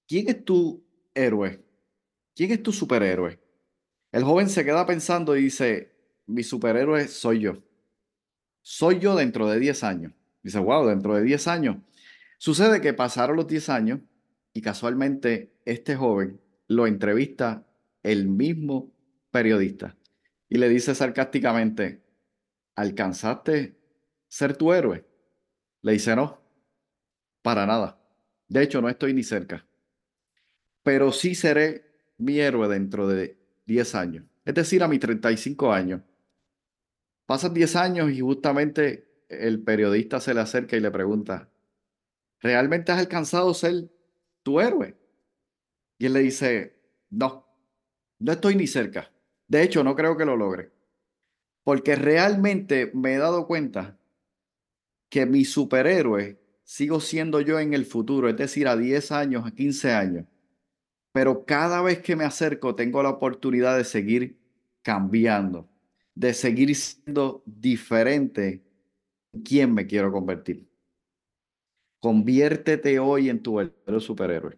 ¿quién 0.07 0.29
es 0.29 0.43
tu 0.43 0.83
héroe? 1.13 1.63
¿Quién 2.35 2.51
es 2.51 2.63
tu 2.63 2.71
superhéroe? 2.71 3.39
El 4.11 4.23
joven 4.23 4.49
se 4.49 4.65
queda 4.65 4.85
pensando 4.85 5.35
y 5.35 5.43
dice, 5.43 5.91
mi 6.27 6.43
superhéroe 6.43 7.07
soy 7.07 7.39
yo 7.39 7.61
soy 8.61 8.99
yo 8.99 9.15
dentro 9.15 9.49
de 9.49 9.59
10 9.59 9.83
años. 9.83 10.13
Dice, 10.43 10.59
wow, 10.59 10.87
dentro 10.87 11.15
de 11.15 11.23
10 11.23 11.47
años. 11.47 11.77
Sucede 12.37 12.81
que 12.81 12.93
pasaron 12.93 13.35
los 13.35 13.47
10 13.47 13.69
años 13.69 13.99
y 14.53 14.61
casualmente 14.61 15.53
este 15.65 15.95
joven 15.95 16.39
lo 16.67 16.87
entrevista 16.87 17.65
el 18.03 18.27
mismo 18.27 18.91
periodista 19.31 19.97
y 20.49 20.57
le 20.57 20.67
dice 20.67 20.93
sarcásticamente, 20.93 22.03
¿alcanzaste 22.75 23.77
ser 24.27 24.57
tu 24.57 24.73
héroe? 24.73 25.05
Le 25.81 25.93
dice, 25.93 26.15
no, 26.15 26.41
para 27.41 27.65
nada. 27.65 27.99
De 28.47 28.61
hecho, 28.61 28.81
no 28.81 28.89
estoy 28.89 29.13
ni 29.13 29.23
cerca. 29.23 29.65
Pero 30.83 31.11
sí 31.13 31.35
seré 31.35 32.13
mi 32.17 32.39
héroe 32.39 32.67
dentro 32.67 33.07
de 33.07 33.37
10 33.65 33.95
años. 33.95 34.25
Es 34.43 34.53
decir, 34.53 34.83
a 34.83 34.89
mis 34.89 34.99
35 34.99 35.71
años. 35.71 36.01
Pasan 37.25 37.53
10 37.53 37.75
años 37.77 38.11
y 38.11 38.19
justamente 38.19 39.25
el 39.29 39.63
periodista 39.63 40.19
se 40.19 40.33
le 40.33 40.41
acerca 40.41 40.75
y 40.75 40.81
le 40.81 40.91
pregunta, 40.91 41.49
¿realmente 42.41 42.91
has 42.91 42.99
alcanzado 42.99 43.53
ser 43.53 43.89
tu 44.43 44.59
héroe? 44.59 44.97
Y 45.97 46.07
él 46.07 46.13
le 46.13 46.19
dice, 46.19 46.75
no, 47.09 47.47
no 48.19 48.31
estoy 48.33 48.55
ni 48.55 48.67
cerca. 48.67 49.09
De 49.51 49.63
hecho, 49.63 49.83
no 49.83 49.95
creo 49.95 50.15
que 50.17 50.25
lo 50.25 50.37
logre. 50.37 50.71
Porque 51.63 51.95
realmente 51.95 52.91
me 52.93 53.13
he 53.13 53.17
dado 53.17 53.45
cuenta 53.45 53.97
que 55.09 55.25
mi 55.25 55.45
superhéroe 55.45 56.39
sigo 56.63 56.99
siendo 56.99 57.41
yo 57.41 57.59
en 57.59 57.73
el 57.73 57.85
futuro, 57.85 58.29
es 58.29 58.37
decir, 58.37 58.67
a 58.67 58.77
10 58.77 59.11
años, 59.11 59.45
a 59.45 59.51
15 59.51 59.91
años. 59.91 60.25
Pero 61.11 61.45
cada 61.45 61.81
vez 61.81 61.99
que 62.01 62.15
me 62.15 62.23
acerco 62.23 62.75
tengo 62.75 63.03
la 63.03 63.09
oportunidad 63.09 63.77
de 63.77 63.83
seguir 63.83 64.37
cambiando 64.81 65.67
de 66.15 66.33
seguir 66.33 66.75
siendo 66.75 67.43
diferente 67.45 68.63
en 69.33 69.41
quién 69.41 69.73
me 69.73 69.87
quiero 69.87 70.11
convertir. 70.11 70.67
Conviértete 71.99 72.99
hoy 72.99 73.29
en 73.29 73.41
tu 73.41 73.55
verdadero 73.55 73.99
superhéroe. 73.99 74.57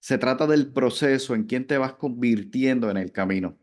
Se 0.00 0.18
trata 0.18 0.46
del 0.46 0.72
proceso 0.72 1.34
en 1.34 1.44
quién 1.44 1.66
te 1.66 1.78
vas 1.78 1.94
convirtiendo 1.94 2.90
en 2.90 2.96
el 2.96 3.12
camino. 3.12 3.56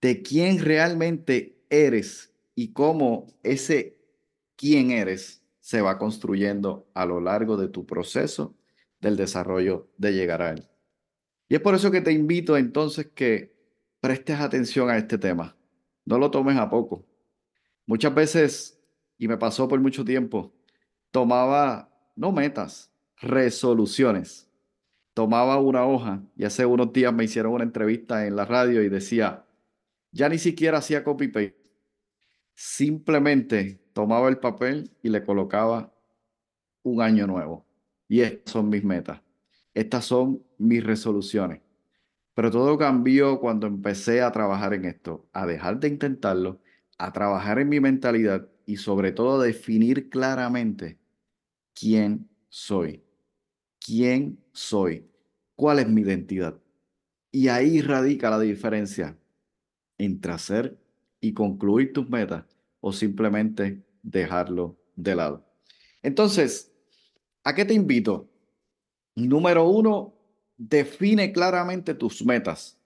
De 0.00 0.22
quién 0.22 0.60
realmente 0.60 1.58
eres 1.70 2.32
y 2.54 2.72
cómo 2.72 3.26
ese 3.42 3.98
quién 4.56 4.90
eres 4.90 5.42
se 5.60 5.80
va 5.82 5.98
construyendo 5.98 6.88
a 6.94 7.06
lo 7.06 7.20
largo 7.20 7.56
de 7.56 7.68
tu 7.68 7.86
proceso 7.86 8.56
del 9.00 9.16
desarrollo 9.16 9.88
de 9.96 10.12
llegar 10.12 10.42
a 10.42 10.50
él. 10.50 10.68
Y 11.48 11.54
es 11.54 11.60
por 11.60 11.74
eso 11.74 11.90
que 11.90 12.00
te 12.00 12.12
invito 12.12 12.56
entonces 12.56 13.06
que 13.14 13.54
prestes 14.00 14.40
atención 14.40 14.90
a 14.90 14.98
este 14.98 15.18
tema. 15.18 15.56
No 16.04 16.18
lo 16.18 16.30
tomes 16.30 16.56
a 16.56 16.68
poco. 16.68 17.06
Muchas 17.86 18.14
veces, 18.14 18.80
y 19.16 19.28
me 19.28 19.38
pasó 19.38 19.68
por 19.68 19.80
mucho 19.80 20.04
tiempo, 20.04 20.52
tomaba, 21.10 21.90
no 22.16 22.32
metas, 22.32 22.90
resoluciones. 23.16 24.48
Tomaba 25.14 25.58
una 25.58 25.84
hoja 25.84 26.22
y 26.36 26.44
hace 26.44 26.64
unos 26.66 26.92
días 26.92 27.12
me 27.12 27.24
hicieron 27.24 27.52
una 27.52 27.64
entrevista 27.64 28.26
en 28.26 28.36
la 28.36 28.44
radio 28.44 28.82
y 28.82 28.88
decía, 28.88 29.44
ya 30.18 30.28
ni 30.28 30.36
siquiera 30.36 30.78
hacía 30.78 31.04
copy-paste. 31.04 31.56
Simplemente 32.52 33.80
tomaba 33.92 34.28
el 34.28 34.38
papel 34.38 34.90
y 35.00 35.10
le 35.10 35.22
colocaba 35.24 35.94
un 36.82 37.00
año 37.00 37.28
nuevo. 37.28 37.64
Y 38.08 38.22
estas 38.22 38.52
son 38.52 38.68
mis 38.68 38.82
metas. 38.82 39.20
Estas 39.72 40.04
son 40.06 40.42
mis 40.58 40.82
resoluciones. 40.82 41.60
Pero 42.34 42.50
todo 42.50 42.76
cambió 42.76 43.38
cuando 43.38 43.68
empecé 43.68 44.20
a 44.20 44.32
trabajar 44.32 44.74
en 44.74 44.86
esto, 44.86 45.28
a 45.32 45.46
dejar 45.46 45.78
de 45.78 45.86
intentarlo, 45.86 46.60
a 46.98 47.12
trabajar 47.12 47.60
en 47.60 47.68
mi 47.68 47.78
mentalidad 47.78 48.48
y 48.66 48.76
sobre 48.78 49.12
todo 49.12 49.40
a 49.40 49.44
definir 49.44 50.10
claramente 50.10 50.98
quién 51.74 52.28
soy. 52.48 53.04
¿Quién 53.78 54.40
soy? 54.52 55.08
¿Cuál 55.54 55.78
es 55.78 55.88
mi 55.88 56.00
identidad? 56.00 56.58
Y 57.30 57.46
ahí 57.46 57.80
radica 57.82 58.30
la 58.30 58.40
diferencia 58.40 59.16
entre 59.98 60.32
hacer 60.32 60.78
y 61.20 61.34
concluir 61.34 61.92
tus 61.92 62.08
metas 62.08 62.44
o 62.80 62.92
simplemente 62.92 63.82
dejarlo 64.02 64.76
de 64.96 65.14
lado. 65.14 65.44
Entonces, 66.02 66.72
¿a 67.44 67.54
qué 67.54 67.64
te 67.64 67.74
invito? 67.74 68.28
Número 69.14 69.68
uno, 69.68 70.14
define 70.56 71.32
claramente 71.32 71.94
tus 71.94 72.24
metas, 72.24 72.78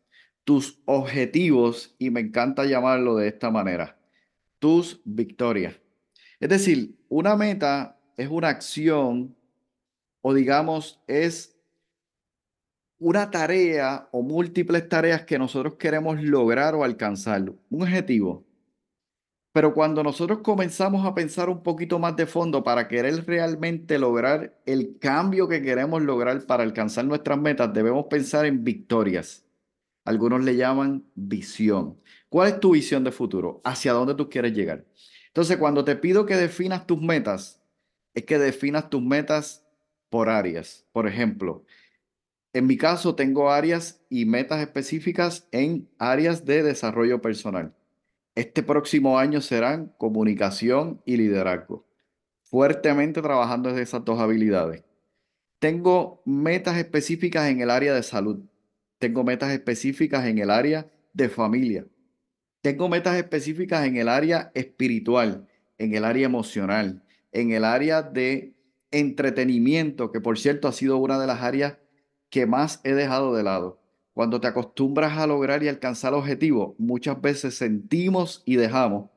tus 0.44 0.80
objetivos, 0.86 1.94
y 1.98 2.10
me 2.10 2.20
encanta 2.20 2.64
llamarlo 2.64 3.16
de 3.16 3.28
esta 3.28 3.50
manera, 3.50 3.98
tus 4.58 5.00
victorias. 5.04 5.74
Es 6.40 6.48
decir, 6.48 6.96
una 7.08 7.36
meta 7.36 7.98
es 8.16 8.28
una 8.28 8.48
acción 8.48 9.36
o 10.20 10.34
digamos 10.34 11.00
es 11.06 11.56
una 13.02 13.30
tarea 13.30 14.08
o 14.12 14.22
múltiples 14.22 14.88
tareas 14.88 15.24
que 15.24 15.38
nosotros 15.38 15.74
queremos 15.74 16.22
lograr 16.22 16.74
o 16.76 16.84
alcanzar. 16.84 17.42
Un 17.70 17.82
objetivo 17.82 18.46
Pero 19.52 19.74
cuando 19.74 20.02
nosotros 20.02 20.38
comenzamos 20.42 21.04
a 21.06 21.14
pensar 21.14 21.50
un 21.50 21.62
poquito 21.62 21.98
más 21.98 22.16
de 22.16 22.26
fondo 22.26 22.62
para 22.62 22.88
querer 22.88 23.26
realmente 23.26 23.98
lograr 23.98 24.58
el 24.64 24.98
cambio 24.98 25.46
que 25.46 25.60
queremos 25.62 26.00
lograr 26.02 26.46
para 26.46 26.62
alcanzar 26.62 27.04
nuestras 27.04 27.38
metas, 27.38 27.72
debemos 27.74 28.06
pensar 28.06 28.46
en 28.46 28.64
victorias. 28.64 29.44
Algunos 30.04 30.42
le 30.44 30.56
llaman 30.56 31.04
visión. 31.14 32.00
¿Cuál 32.28 32.48
es 32.48 32.60
tu 32.60 32.72
visión 32.72 33.04
de 33.04 33.12
futuro? 33.12 33.60
¿Hacia 33.64 33.92
dónde 33.92 34.14
tú 34.14 34.30
quieres 34.30 34.54
llegar? 34.54 34.86
Entonces, 35.28 35.58
cuando 35.58 35.84
te 35.84 35.96
pido 35.96 36.24
que 36.26 36.36
definas 36.36 36.86
tus 36.86 37.00
metas, 37.00 37.62
es 38.14 38.24
que 38.24 38.38
definas 38.38 38.90
tus 38.90 39.02
metas 39.02 39.66
por 40.08 40.28
áreas. 40.30 40.86
Por 40.92 41.06
ejemplo, 41.06 41.64
en 42.52 42.66
mi 42.66 42.76
caso 42.76 43.14
tengo 43.14 43.50
áreas 43.50 44.04
y 44.10 44.26
metas 44.26 44.60
específicas 44.60 45.48
en 45.52 45.88
áreas 45.98 46.44
de 46.44 46.62
desarrollo 46.62 47.22
personal. 47.22 47.74
Este 48.34 48.62
próximo 48.62 49.18
año 49.18 49.40
serán 49.40 49.94
comunicación 49.98 51.00
y 51.04 51.16
liderazgo, 51.16 51.86
fuertemente 52.42 53.22
trabajando 53.22 53.70
en 53.70 53.78
esas 53.78 54.04
dos 54.04 54.20
habilidades. 54.20 54.84
Tengo 55.58 56.22
metas 56.24 56.76
específicas 56.76 57.48
en 57.48 57.60
el 57.60 57.70
área 57.70 57.94
de 57.94 58.02
salud. 58.02 58.40
Tengo 58.98 59.24
metas 59.24 59.52
específicas 59.52 60.26
en 60.26 60.38
el 60.38 60.50
área 60.50 60.90
de 61.12 61.28
familia. 61.28 61.86
Tengo 62.62 62.88
metas 62.88 63.16
específicas 63.16 63.86
en 63.86 63.96
el 63.96 64.08
área 64.08 64.50
espiritual, 64.54 65.48
en 65.78 65.94
el 65.94 66.04
área 66.04 66.26
emocional, 66.26 67.02
en 67.32 67.52
el 67.52 67.64
área 67.64 68.02
de 68.02 68.54
entretenimiento, 68.90 70.12
que 70.12 70.20
por 70.20 70.38
cierto 70.38 70.68
ha 70.68 70.72
sido 70.72 70.98
una 70.98 71.18
de 71.18 71.26
las 71.26 71.42
áreas 71.42 71.78
que 72.32 72.46
más 72.46 72.80
he 72.82 72.94
dejado 72.94 73.34
de 73.34 73.42
lado. 73.42 73.78
Cuando 74.14 74.40
te 74.40 74.48
acostumbras 74.48 75.18
a 75.18 75.26
lograr 75.26 75.62
y 75.62 75.68
alcanzar 75.68 76.14
objetivos, 76.14 76.74
muchas 76.78 77.20
veces 77.20 77.54
sentimos 77.56 78.42
y 78.46 78.56
dejamos 78.56 79.10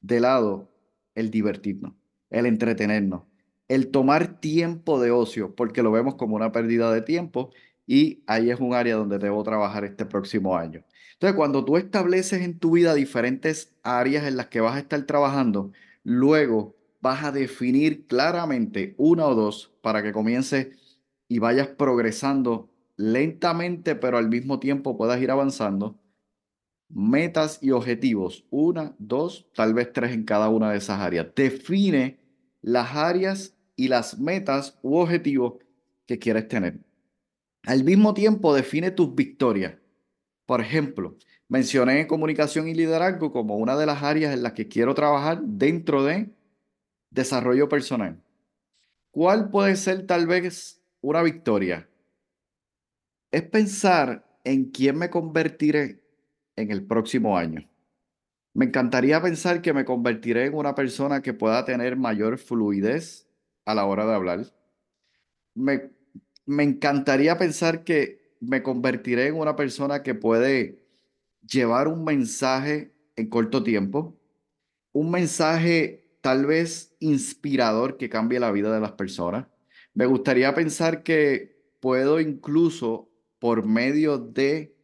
de 0.00 0.20
lado 0.20 0.70
el 1.16 1.32
divertirnos, 1.32 1.92
el 2.30 2.46
entretenernos, 2.46 3.24
el 3.66 3.90
tomar 3.90 4.38
tiempo 4.38 5.00
de 5.00 5.10
ocio, 5.10 5.56
porque 5.56 5.82
lo 5.82 5.90
vemos 5.90 6.14
como 6.14 6.36
una 6.36 6.52
pérdida 6.52 6.92
de 6.92 7.02
tiempo 7.02 7.50
y 7.84 8.22
ahí 8.28 8.50
es 8.50 8.60
un 8.60 8.74
área 8.74 8.94
donde 8.94 9.18
debo 9.18 9.42
trabajar 9.42 9.84
este 9.84 10.06
próximo 10.06 10.56
año. 10.56 10.84
Entonces, 11.14 11.36
cuando 11.36 11.64
tú 11.64 11.76
estableces 11.78 12.42
en 12.42 12.60
tu 12.60 12.70
vida 12.70 12.94
diferentes 12.94 13.74
áreas 13.82 14.24
en 14.24 14.36
las 14.36 14.46
que 14.46 14.60
vas 14.60 14.76
a 14.76 14.78
estar 14.78 15.02
trabajando, 15.02 15.72
luego 16.04 16.76
vas 17.00 17.24
a 17.24 17.32
definir 17.32 18.06
claramente 18.06 18.94
una 18.98 19.26
o 19.26 19.34
dos 19.34 19.72
para 19.82 20.00
que 20.04 20.12
comiences 20.12 20.78
y 21.32 21.38
vayas 21.38 21.68
progresando 21.68 22.68
lentamente, 22.96 23.94
pero 23.94 24.18
al 24.18 24.28
mismo 24.28 24.60
tiempo 24.60 24.98
puedas 24.98 25.18
ir 25.22 25.30
avanzando. 25.30 25.98
Metas 26.90 27.58
y 27.62 27.70
objetivos, 27.70 28.44
una, 28.50 28.94
dos, 28.98 29.48
tal 29.54 29.72
vez 29.72 29.94
tres 29.94 30.12
en 30.12 30.24
cada 30.24 30.50
una 30.50 30.70
de 30.70 30.76
esas 30.76 31.00
áreas. 31.00 31.28
Define 31.34 32.18
las 32.60 32.94
áreas 32.94 33.56
y 33.76 33.88
las 33.88 34.18
metas 34.18 34.78
u 34.82 34.98
objetivos 34.98 35.54
que 36.04 36.18
quieres 36.18 36.48
tener. 36.48 36.80
Al 37.62 37.82
mismo 37.82 38.12
tiempo, 38.12 38.54
define 38.54 38.90
tus 38.90 39.14
victorias. 39.14 39.76
Por 40.44 40.60
ejemplo, 40.60 41.16
mencioné 41.48 42.06
comunicación 42.06 42.68
y 42.68 42.74
liderazgo 42.74 43.32
como 43.32 43.56
una 43.56 43.74
de 43.74 43.86
las 43.86 44.02
áreas 44.02 44.34
en 44.34 44.42
las 44.42 44.52
que 44.52 44.68
quiero 44.68 44.92
trabajar 44.92 45.40
dentro 45.40 46.04
de 46.04 46.28
desarrollo 47.08 47.70
personal. 47.70 48.22
¿Cuál 49.10 49.48
puede 49.48 49.76
ser 49.76 50.06
tal 50.06 50.26
vez 50.26 50.81
una 51.02 51.22
victoria? 51.22 51.86
Es 53.30 53.42
pensar 53.42 54.26
en 54.44 54.70
quién 54.70 54.96
me 54.96 55.10
convertiré 55.10 56.02
en 56.56 56.70
el 56.70 56.86
próximo 56.86 57.36
año. 57.36 57.68
Me 58.54 58.64
encantaría 58.64 59.20
pensar 59.20 59.60
que 59.60 59.74
me 59.74 59.84
convertiré 59.84 60.46
en 60.46 60.54
una 60.54 60.74
persona 60.74 61.20
que 61.20 61.34
pueda 61.34 61.64
tener 61.66 61.96
mayor 61.96 62.38
fluidez 62.38 63.28
a 63.66 63.74
la 63.74 63.84
hora 63.84 64.06
de 64.06 64.14
hablar. 64.14 64.46
Me 65.54 65.90
me 66.46 66.62
encantaría 66.64 67.38
pensar 67.38 67.84
que 67.84 68.36
me 68.40 68.62
convertiré 68.62 69.28
en 69.28 69.34
una 69.34 69.56
persona 69.56 70.02
que 70.02 70.14
puede 70.14 70.84
llevar 71.46 71.88
un 71.88 72.04
mensaje 72.04 72.94
en 73.16 73.28
corto 73.28 73.62
tiempo, 73.62 74.18
un 74.92 75.10
mensaje 75.10 76.18
tal 76.20 76.46
vez 76.46 76.94
inspirador 77.00 77.96
que 77.96 78.08
cambie 78.08 78.40
la 78.40 78.50
vida 78.50 78.72
de 78.72 78.80
las 78.80 78.92
personas. 78.92 79.46
Me 79.94 80.06
gustaría 80.06 80.54
pensar 80.54 81.02
que 81.02 81.56
puedo 81.80 82.20
incluso 82.20 83.10
por 83.38 83.66
medio 83.66 84.18
de 84.18 84.74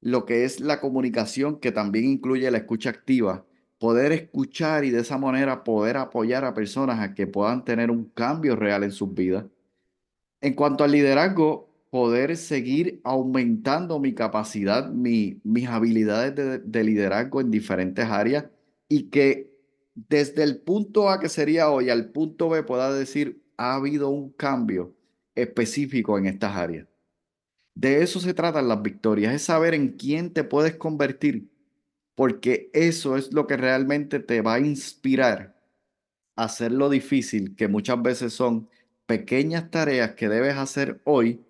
lo 0.00 0.24
que 0.26 0.44
es 0.44 0.60
la 0.60 0.80
comunicación, 0.80 1.60
que 1.60 1.70
también 1.70 2.06
incluye 2.06 2.50
la 2.50 2.58
escucha 2.58 2.90
activa, 2.90 3.44
poder 3.78 4.12
escuchar 4.12 4.84
y 4.84 4.90
de 4.90 5.00
esa 5.00 5.18
manera 5.18 5.62
poder 5.62 5.96
apoyar 5.96 6.44
a 6.44 6.54
personas 6.54 7.00
a 7.00 7.14
que 7.14 7.26
puedan 7.26 7.64
tener 7.64 7.90
un 7.90 8.06
cambio 8.06 8.56
real 8.56 8.82
en 8.82 8.92
sus 8.92 9.14
vidas. 9.14 9.44
En 10.40 10.54
cuanto 10.54 10.82
al 10.82 10.92
liderazgo, 10.92 11.68
poder 11.90 12.36
seguir 12.36 13.00
aumentando 13.04 14.00
mi 14.00 14.14
capacidad, 14.14 14.90
mis 14.90 15.68
habilidades 15.68 16.34
de, 16.34 16.58
de 16.58 16.84
liderazgo 16.84 17.40
en 17.40 17.50
diferentes 17.50 18.06
áreas 18.06 18.46
y 18.88 19.10
que 19.10 19.52
desde 19.94 20.42
el 20.42 20.60
punto 20.62 21.10
A 21.10 21.20
que 21.20 21.28
sería 21.28 21.70
hoy 21.70 21.90
al 21.90 22.10
punto 22.10 22.48
B 22.48 22.62
pueda 22.62 22.92
decir, 22.92 23.41
ha 23.56 23.74
habido 23.74 24.08
un 24.08 24.30
cambio 24.30 24.94
específico 25.34 26.18
en 26.18 26.26
estas 26.26 26.56
áreas. 26.56 26.86
De 27.74 28.02
eso 28.02 28.20
se 28.20 28.34
tratan 28.34 28.68
las 28.68 28.82
victorias, 28.82 29.34
es 29.34 29.42
saber 29.42 29.74
en 29.74 29.96
quién 29.96 30.32
te 30.32 30.44
puedes 30.44 30.76
convertir, 30.76 31.50
porque 32.14 32.70
eso 32.74 33.16
es 33.16 33.32
lo 33.32 33.46
que 33.46 33.56
realmente 33.56 34.20
te 34.20 34.42
va 34.42 34.54
a 34.54 34.60
inspirar 34.60 35.56
a 36.36 36.44
hacer 36.44 36.72
lo 36.72 36.90
difícil, 36.90 37.56
que 37.56 37.68
muchas 37.68 38.00
veces 38.02 38.32
son 38.34 38.68
pequeñas 39.06 39.70
tareas 39.70 40.12
que 40.12 40.28
debes 40.28 40.56
hacer 40.56 41.00
hoy 41.04 41.44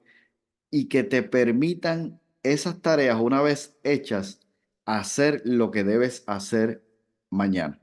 y 0.70 0.88
que 0.88 1.02
te 1.02 1.22
permitan 1.22 2.20
esas 2.42 2.80
tareas 2.80 3.20
una 3.20 3.42
vez 3.42 3.78
hechas 3.84 4.40
hacer 4.84 5.42
lo 5.44 5.70
que 5.70 5.84
debes 5.84 6.24
hacer 6.26 6.84
mañana. 7.30 7.80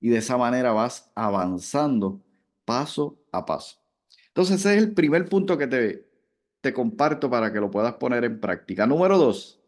Y 0.00 0.10
de 0.10 0.18
esa 0.18 0.36
manera 0.36 0.72
vas 0.72 1.10
avanzando 1.14 2.22
paso 2.64 3.17
a 3.32 3.44
paso. 3.44 3.78
Entonces 4.28 4.60
ese 4.60 4.76
es 4.76 4.82
el 4.82 4.94
primer 4.94 5.28
punto 5.28 5.58
que 5.58 5.66
te, 5.66 6.08
te 6.60 6.72
comparto 6.72 7.30
para 7.30 7.52
que 7.52 7.60
lo 7.60 7.70
puedas 7.70 7.94
poner 7.94 8.24
en 8.24 8.40
práctica. 8.40 8.86
Número 8.86 9.18
dos, 9.18 9.60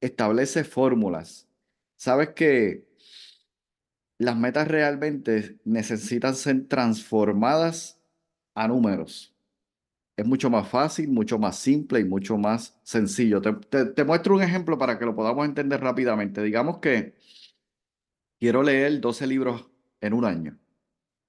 establece 0.00 0.64
fórmulas. 0.64 1.48
Sabes 1.96 2.30
que 2.30 2.86
las 4.18 4.36
metas 4.36 4.68
realmente 4.68 5.58
necesitan 5.64 6.34
ser 6.34 6.68
transformadas 6.68 8.00
a 8.54 8.68
números. 8.68 9.34
Es 10.16 10.24
mucho 10.26 10.48
más 10.48 10.68
fácil, 10.68 11.08
mucho 11.08 11.38
más 11.38 11.58
simple 11.58 12.00
y 12.00 12.04
mucho 12.04 12.38
más 12.38 12.78
sencillo. 12.84 13.42
Te, 13.42 14.04
muestro 14.04 14.36
un 14.36 14.42
ejemplo 14.42 14.78
para 14.78 14.98
que 14.98 15.04
lo 15.04 15.16
podamos 15.16 15.44
entender 15.44 15.80
rápidamente. 15.80 16.42
Digamos 16.42 16.78
que 16.78 17.14
quiero 18.38 18.62
leer 18.62 19.00
12 19.00 19.26
libros 19.26 19.68
en 20.00 20.12
un 20.12 20.24
año, 20.24 20.58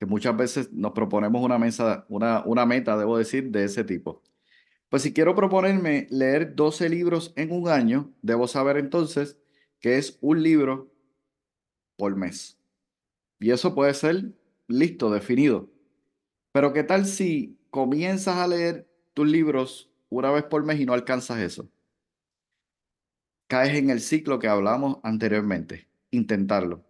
muchas 0.06 0.36
veces 0.36 0.72
nos 0.72 0.92
proponemos 0.92 1.44
una, 1.44 1.58
mesa, 1.58 2.06
una, 2.10 2.44
una 2.46 2.66
meta, 2.66 2.98
debo 2.98 3.18
decir, 3.18 3.52
de 3.52 3.66
ese 3.66 3.84
tipo. 3.84 4.22
Pues 4.90 5.04
si 5.04 5.14
quiero 5.14 5.36
proponerme 5.36 6.08
leer 6.10 6.56
12 6.56 6.90
libros 6.90 7.34
en 7.36 7.52
un 7.52 7.68
año, 7.68 8.14
debo 8.22 8.48
saber 8.48 8.78
entonces 8.78 9.38
que 9.80 9.98
es 9.98 10.18
un 10.22 10.42
libro 10.42 10.92
por 11.98 12.16
mes. 12.16 12.58
Y 13.40 13.52
eso 13.52 13.76
puede 13.76 13.94
ser 13.94 14.34
listo, 14.68 15.10
definido. 15.12 15.70
Pero 16.52 16.74
¿qué 16.74 16.84
tal 16.84 17.06
si 17.06 17.58
comienzas 17.70 18.38
a 18.38 18.48
leer 18.48 18.88
tus 19.14 19.28
libros 19.28 19.92
una 20.10 20.32
vez 20.32 20.44
por 20.44 20.64
mes 20.64 20.80
y 20.80 20.86
no 20.86 20.94
alcanzas 20.94 21.40
eso? 21.40 21.70
Caes 23.48 23.78
en 23.78 23.90
el 23.90 24.02
ciclo 24.02 24.40
que 24.40 24.48
hablamos 24.48 24.98
anteriormente. 25.04 25.88
Intentarlo. 26.12 26.84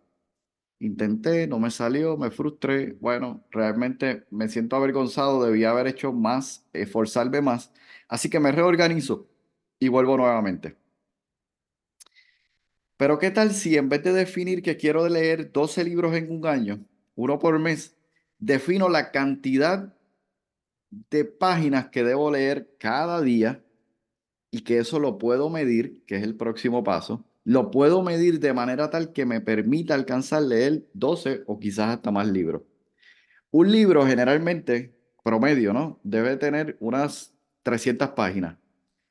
Intenté, 0.79 1.47
no 1.47 1.59
me 1.59 1.71
salió, 1.71 2.17
me 2.17 2.31
frustré. 2.31 2.93
Bueno, 2.99 3.43
realmente 3.51 4.25
me 4.29 4.49
siento 4.49 4.75
avergonzado, 4.75 5.43
debía 5.43 5.71
haber 5.71 5.87
hecho 5.87 6.11
más, 6.11 6.65
esforzarme 6.73 7.41
más. 7.41 7.71
Así 8.07 8.29
que 8.29 8.39
me 8.39 8.51
reorganizo 8.51 9.27
y 9.79 9.87
vuelvo 9.87 10.17
nuevamente. 10.17 10.75
Pero 12.97 13.19
¿qué 13.19 13.31
tal 13.31 13.51
si 13.53 13.77
en 13.77 13.89
vez 13.89 14.03
de 14.03 14.13
definir 14.13 14.61
que 14.61 14.77
quiero 14.77 15.07
leer 15.07 15.51
12 15.51 15.83
libros 15.83 16.15
en 16.15 16.31
un 16.31 16.45
año, 16.45 16.79
uno 17.15 17.39
por 17.39 17.59
mes, 17.59 17.95
defino 18.39 18.89
la 18.89 19.11
cantidad 19.11 19.93
de 20.89 21.25
páginas 21.25 21.89
que 21.89 22.03
debo 22.03 22.31
leer 22.31 22.75
cada 22.79 23.21
día 23.21 23.63
y 24.51 24.61
que 24.61 24.77
eso 24.77 24.99
lo 24.99 25.17
puedo 25.17 25.49
medir, 25.49 26.03
que 26.05 26.15
es 26.15 26.23
el 26.23 26.35
próximo 26.35 26.83
paso. 26.83 27.25
Lo 27.45 27.69
puedo 27.69 28.01
medir 28.01 28.39
de 28.39 28.53
manera 28.53 28.89
tal 28.89 29.13
que 29.13 29.23
me 29.23 29.39
permita 29.39 29.93
alcanzar 29.93 30.41
leer 30.41 30.89
12 30.93 31.43
o 31.45 31.59
quizás 31.59 31.89
hasta 31.89 32.09
más 32.09 32.27
libros. 32.27 32.63
Un 33.51 33.71
libro 33.71 34.05
generalmente, 34.07 34.97
promedio, 35.23 35.71
¿no? 35.71 35.99
Debe 36.03 36.37
tener 36.37 36.75
unas 36.79 37.35
300 37.61 38.09
páginas. 38.09 38.57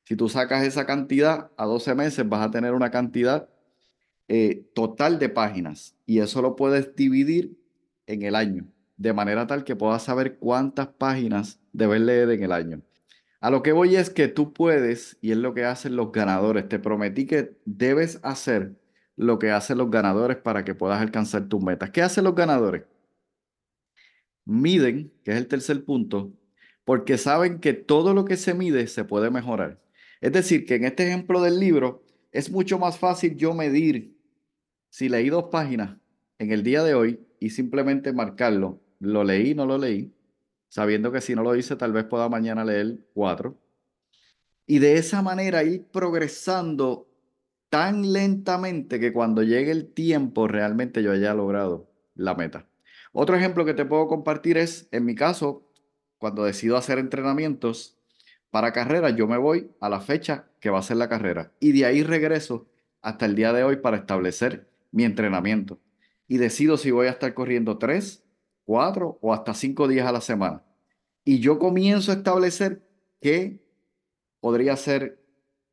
Si 0.03 0.17
tú 0.17 0.29
sacas 0.29 0.67
esa 0.67 0.85
cantidad 0.85 1.53
a 1.57 1.65
12 1.65 1.95
meses, 1.95 2.29
vas 2.29 2.45
a 2.45 2.51
tener 2.51 2.75
una 2.75 2.91
cantidad 2.91 3.49
eh, 4.27 4.67
total 4.75 5.21
de 5.21 5.29
páginas 5.29 5.97
y 6.05 6.19
eso 6.19 6.43
lo 6.43 6.57
puedes 6.57 6.97
dividir 6.97 7.57
en 8.07 8.23
el 8.23 8.35
año, 8.35 8.67
de 8.97 9.13
manera 9.13 9.47
tal 9.47 9.63
que 9.63 9.77
puedas 9.77 10.03
saber 10.03 10.39
cuántas 10.39 10.89
páginas 10.89 11.61
debes 11.73 12.01
leer 12.01 12.31
en 12.31 12.43
el 12.43 12.51
año. 12.51 12.83
A 13.45 13.51
lo 13.51 13.63
que 13.63 13.73
voy 13.73 13.95
es 13.95 14.09
que 14.09 14.27
tú 14.27 14.55
puedes, 14.55 15.19
y 15.21 15.33
es 15.33 15.37
lo 15.37 15.53
que 15.53 15.67
hacen 15.67 15.97
los 15.97 16.13
ganadores, 16.13 16.67
te 16.67 16.79
prometí 16.79 17.27
que 17.27 17.59
debes 17.67 18.19
hacer 18.23 18.75
lo 19.17 19.39
que 19.39 19.51
hacen 19.51 19.77
los 19.77 19.91
ganadores 19.91 20.39
para 20.39 20.65
que 20.65 20.75
puedas 20.75 20.99
alcanzar 20.99 21.47
tus 21.47 21.63
metas. 21.63 21.91
¿Qué 21.91 22.01
hacen 22.01 22.25
los 22.25 22.35
ganadores? 22.35 22.85
Miden, 24.47 25.13
que 25.23 25.33
es 25.33 25.37
el 25.37 25.47
tercer 25.47 25.85
punto, 25.85 26.33
porque 26.87 27.19
saben 27.19 27.61
que 27.61 27.75
todo 27.75 28.15
lo 28.15 28.25
que 28.25 28.39
se 28.39 28.55
mide 28.55 28.87
se 28.87 29.05
puede 29.05 29.29
mejorar. 29.29 29.79
Es 30.23 30.33
decir, 30.33 30.65
que 30.65 30.77
en 30.77 30.87
este 30.87 31.07
ejemplo 31.07 31.43
del 31.43 31.61
libro 31.61 32.03
es 32.33 32.51
mucho 32.51 32.79
más 32.79 32.99
fácil 32.99 33.37
yo 33.37 33.53
medir 33.53 34.17
si 34.89 35.11
leí 35.11 35.29
dos 35.29 35.51
páginas 35.53 35.99
en 36.39 36.51
el 36.51 36.63
día 36.63 36.83
de 36.83 36.95
hoy 36.95 37.21
y 37.41 37.51
simplemente 37.51 38.11
marcarlo, 38.15 38.81
lo 39.01 39.23
leí, 39.23 39.55
no 39.55 39.67
lo 39.67 39.77
leí, 39.77 40.15
sabiendo 40.75 41.13
que 41.13 41.21
si 41.21 41.37
no 41.37 41.45
lo 41.45 41.55
hice 41.55 41.77
tal 41.77 41.93
vez 41.93 42.03
pueda 42.03 42.29
mañana 42.29 42.65
leer 42.65 42.99
cuatro. 43.13 43.57
Y 44.67 44.81
de 44.81 44.97
esa 44.97 45.23
manera 45.23 45.63
ir 45.63 45.85
progresando 45.85 47.07
tan 47.69 48.13
lentamente 48.13 48.99
que 48.99 49.13
cuando 49.13 49.45
llegue 49.45 49.71
el 49.71 49.93
tiempo 49.93 50.49
realmente 50.49 51.01
yo 51.01 51.13
haya 51.13 51.33
logrado 51.33 51.89
la 52.17 52.35
meta. 52.35 52.67
Otro 53.13 53.37
ejemplo 53.37 53.65
que 53.65 53.75
te 53.75 53.85
puedo 53.85 54.09
compartir 54.09 54.59
es, 54.59 54.89
en 54.91 55.05
mi 55.05 55.15
caso, 55.15 55.63
cuando 56.19 56.43
decido 56.43 56.77
hacer 56.77 56.99
entrenamientos 56.99 57.97
para 58.51 58.73
carreras, 58.73 59.15
yo 59.15 59.29
me 59.29 59.39
voy 59.39 59.71
a 59.79 59.89
la 59.89 60.01
fecha 60.01 60.47
que 60.59 60.71
va 60.71 60.81
a 60.81 60.83
ser 60.83 60.97
la 60.97 61.09
carrera 61.09 61.53
y 61.61 61.71
de 61.71 61.85
ahí 61.85 62.03
regreso 62.03 62.67
hasta 63.01 63.27
el 63.27 63.37
día 63.37 63.53
de 63.53 63.63
hoy 63.63 63.77
para 63.77 63.99
establecer 63.99 64.69
mi 64.91 65.05
entrenamiento. 65.05 65.79
Y 66.27 66.39
decido 66.39 66.77
si 66.79 66.91
voy 66.91 67.07
a 67.07 67.11
estar 67.11 67.33
corriendo 67.33 67.79
tres, 67.79 68.24
cuatro 68.65 69.19
o 69.21 69.33
hasta 69.33 69.55
cinco 69.55 69.89
días 69.89 70.07
a 70.07 70.13
la 70.13 70.21
semana. 70.21 70.63
Y 71.25 71.41
yo 71.41 71.59
comienzo 71.59 72.13
a 72.13 72.17
establecer 72.17 72.83
qué 73.21 73.61
podría 74.41 74.77
ser 74.77 75.19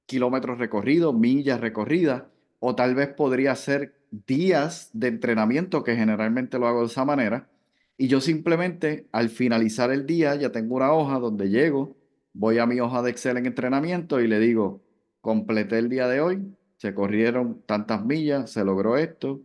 kilómetros 0.05 0.57
recorridos, 0.59 1.13
millas 1.13 1.59
recorridas, 1.59 2.23
o 2.59 2.75
tal 2.75 2.95
vez 2.95 3.09
podría 3.09 3.55
ser 3.55 3.95
días 4.11 4.89
de 4.93 5.07
entrenamiento, 5.07 5.83
que 5.83 5.95
generalmente 5.95 6.59
lo 6.59 6.67
hago 6.67 6.81
de 6.81 6.87
esa 6.87 7.05
manera. 7.05 7.49
Y 7.97 8.07
yo 8.07 8.21
simplemente 8.21 9.07
al 9.11 9.29
finalizar 9.29 9.91
el 9.91 10.05
día 10.05 10.35
ya 10.35 10.51
tengo 10.51 10.75
una 10.75 10.91
hoja 10.93 11.19
donde 11.19 11.49
llego, 11.49 11.95
voy 12.33 12.57
a 12.57 12.65
mi 12.65 12.79
hoja 12.79 13.01
de 13.01 13.11
Excel 13.11 13.37
en 13.37 13.45
entrenamiento 13.45 14.21
y 14.21 14.27
le 14.27 14.39
digo, 14.39 14.81
completé 15.21 15.77
el 15.77 15.89
día 15.89 16.07
de 16.07 16.21
hoy, 16.21 16.55
se 16.77 16.93
corrieron 16.93 17.61
tantas 17.65 18.03
millas, 18.05 18.51
se 18.51 18.63
logró 18.65 18.97
esto. 18.97 19.41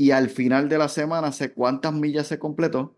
Y 0.00 0.12
al 0.12 0.30
final 0.30 0.68
de 0.68 0.78
la 0.78 0.88
semana 0.88 1.30
sé 1.32 1.52
cuántas 1.52 1.92
millas 1.92 2.26
se 2.26 2.38
completó 2.38 2.96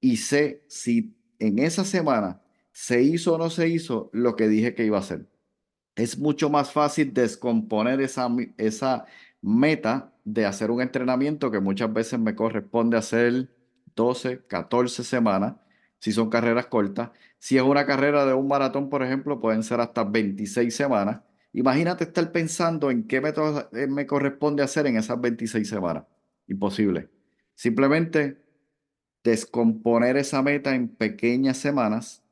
y 0.00 0.16
sé 0.16 0.64
si 0.68 1.14
en 1.38 1.58
esa 1.58 1.84
semana 1.84 2.40
se 2.72 3.02
hizo 3.02 3.34
o 3.34 3.38
no 3.38 3.50
se 3.50 3.68
hizo 3.68 4.08
lo 4.14 4.36
que 4.36 4.48
dije 4.48 4.74
que 4.74 4.86
iba 4.86 4.96
a 4.96 5.00
hacer 5.00 5.26
es 6.02 6.18
mucho 6.18 6.50
más 6.50 6.72
fácil 6.72 7.12
descomponer 7.12 8.00
esa, 8.00 8.28
esa 8.56 9.04
meta 9.42 10.12
de 10.24 10.46
hacer 10.46 10.70
un 10.70 10.80
entrenamiento 10.80 11.50
que 11.50 11.60
muchas 11.60 11.92
veces 11.92 12.18
me 12.18 12.34
corresponde 12.34 12.96
hacer 12.96 13.50
12, 13.96 14.46
14 14.46 15.04
semanas, 15.04 15.56
si 15.98 16.12
son 16.12 16.30
carreras 16.30 16.66
cortas. 16.66 17.10
Si 17.38 17.56
es 17.56 17.62
una 17.62 17.86
carrera 17.86 18.24
de 18.26 18.34
un 18.34 18.48
maratón, 18.48 18.88
por 18.88 19.02
ejemplo, 19.02 19.40
pueden 19.40 19.62
ser 19.62 19.80
hasta 19.80 20.04
26 20.04 20.74
semanas. 20.74 21.20
Imagínate 21.52 22.04
estar 22.04 22.32
pensando 22.32 22.90
en 22.90 23.06
qué 23.06 23.20
método 23.20 23.68
eh, 23.72 23.86
me 23.86 24.06
corresponde 24.06 24.62
hacer 24.62 24.86
en 24.86 24.96
esas 24.96 25.20
26 25.20 25.68
semanas. 25.68 26.04
Imposible. 26.50 27.08
Simplemente 27.54 28.42
descomponer 29.24 30.18
esa 30.18 30.42
meta 30.42 30.74
en 30.74 30.88
pequeñas 30.88 31.56
semanas 31.56 32.22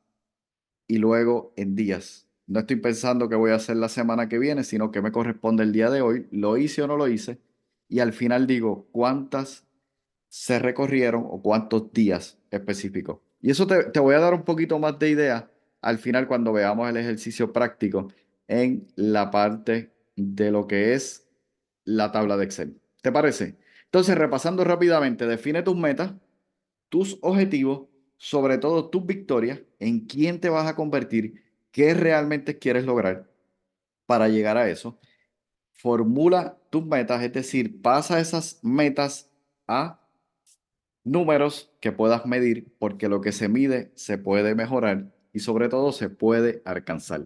y 0.87 0.97
luego 0.97 1.53
en 1.55 1.75
días 1.75 2.29
no 2.49 2.61
estoy 2.61 2.77
pensando 2.77 3.29
qué 3.29 3.35
voy 3.35 3.51
a 3.51 3.55
hacer 3.55 3.77
la 3.77 3.89
semana 3.89 4.27
que 4.27 4.39
viene, 4.39 4.63
sino 4.63 4.89
que 4.89 5.03
me 5.03 5.11
corresponde 5.11 5.61
el 5.61 5.71
día 5.71 5.91
de 5.91 6.01
hoy. 6.01 6.25
Lo 6.31 6.57
hice 6.57 6.81
o 6.81 6.87
no 6.87 6.97
lo 6.97 7.07
hice. 7.07 7.37
Y 7.87 7.99
al 7.99 8.11
final 8.11 8.47
digo 8.47 8.87
cuántas 8.91 9.67
se 10.29 10.57
recorrieron 10.57 11.25
o 11.27 11.43
cuántos 11.43 11.93
días 11.93 12.39
específicos. 12.49 13.19
Y 13.39 13.51
eso 13.51 13.67
te, 13.67 13.83
te 13.83 13.99
voy 13.99 14.15
a 14.15 14.19
dar 14.19 14.33
un 14.33 14.45
poquito 14.45 14.79
más 14.79 14.97
de 14.97 15.11
idea 15.11 15.51
al 15.81 15.99
final 15.99 16.27
cuando 16.27 16.51
veamos 16.51 16.89
el 16.89 16.97
ejercicio 16.97 17.53
práctico 17.53 18.11
en 18.47 18.87
la 18.95 19.29
parte 19.29 19.93
de 20.15 20.49
lo 20.49 20.65
que 20.65 20.95
es 20.95 21.29
la 21.83 22.11
tabla 22.11 22.35
de 22.35 22.45
Excel. 22.45 22.81
¿Te 23.03 23.11
parece? 23.11 23.57
Entonces, 23.89 24.15
repasando 24.15 24.63
rápidamente, 24.63 25.25
define 25.25 25.63
tus 25.63 25.75
metas, 25.75 26.13
tus 26.89 27.17
objetivos, 27.21 27.87
sobre 28.17 28.59
todo 28.59 28.89
tus 28.89 29.03
victorias, 29.03 29.61
en 29.79 30.01
quién 30.05 30.39
te 30.39 30.49
vas 30.49 30.67
a 30.67 30.75
convertir 30.75 31.43
qué 31.71 31.95
realmente 31.95 32.59
quieres 32.59 32.85
lograr 32.85 33.31
para 34.05 34.27
llegar 34.29 34.57
a 34.57 34.69
eso. 34.69 34.99
Formula 35.71 36.59
tus 36.69 36.85
metas, 36.85 37.23
es 37.23 37.33
decir, 37.33 37.81
pasa 37.81 38.19
esas 38.19 38.59
metas 38.61 39.31
a 39.67 39.99
números 41.03 41.71
que 41.79 41.91
puedas 41.91 42.27
medir, 42.27 42.71
porque 42.77 43.09
lo 43.09 43.21
que 43.21 43.31
se 43.31 43.49
mide 43.49 43.91
se 43.95 44.19
puede 44.19 44.53
mejorar 44.53 45.11
y 45.33 45.39
sobre 45.39 45.67
todo 45.67 45.91
se 45.93 46.09
puede 46.09 46.61
alcanzar. 46.65 47.25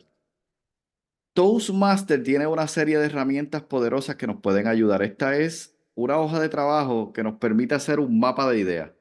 Toastmaster 1.34 2.24
tiene 2.24 2.48
una 2.48 2.68
serie 2.68 3.00
de 3.00 3.08
herramientas 3.08 3.64
poderosas 3.64 4.16
que 4.16 4.28
nos 4.28 4.40
pueden 4.40 4.68
ayudar. 4.68 5.02
Esta 5.02 5.36
es 5.36 5.73
una 5.96 6.18
hoja 6.18 6.40
de 6.40 6.50
trabajo 6.50 7.14
que 7.14 7.24
nos 7.24 7.36
permite 7.36 7.76
hacer 7.76 8.00
un 8.00 8.20
mapa 8.20 8.50
de 8.50 8.60
ideas. 8.60 8.92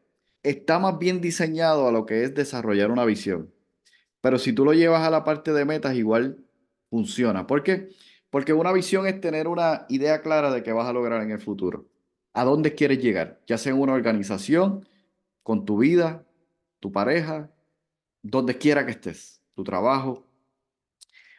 Está 0.42 0.78
más 0.78 0.98
bien 0.98 1.20
diseñado 1.20 1.88
a 1.88 1.92
lo 1.92 2.04
que 2.06 2.24
es 2.24 2.34
desarrollar 2.34 2.90
una 2.90 3.04
visión. 3.04 3.52
Pero 4.20 4.38
si 4.38 4.52
tú 4.52 4.64
lo 4.64 4.72
llevas 4.72 5.06
a 5.06 5.10
la 5.10 5.24
parte 5.24 5.52
de 5.52 5.64
metas, 5.64 5.94
igual 5.94 6.38
funciona. 6.90 7.46
¿Por 7.46 7.62
qué? 7.62 7.90
Porque 8.30 8.52
una 8.52 8.72
visión 8.72 9.06
es 9.06 9.20
tener 9.20 9.48
una 9.48 9.86
idea 9.88 10.22
clara 10.22 10.50
de 10.52 10.62
qué 10.62 10.72
vas 10.72 10.88
a 10.88 10.92
lograr 10.92 11.22
en 11.22 11.30
el 11.30 11.40
futuro. 11.40 11.86
¿A 12.32 12.44
dónde 12.44 12.74
quieres 12.74 12.98
llegar? 13.02 13.40
Ya 13.46 13.58
sea 13.58 13.72
en 13.72 13.80
una 13.80 13.92
organización, 13.92 14.86
con 15.42 15.64
tu 15.64 15.78
vida, 15.78 16.24
tu 16.80 16.92
pareja, 16.92 17.50
donde 18.22 18.56
quiera 18.56 18.86
que 18.86 18.92
estés, 18.92 19.42
tu 19.54 19.64
trabajo. 19.64 20.26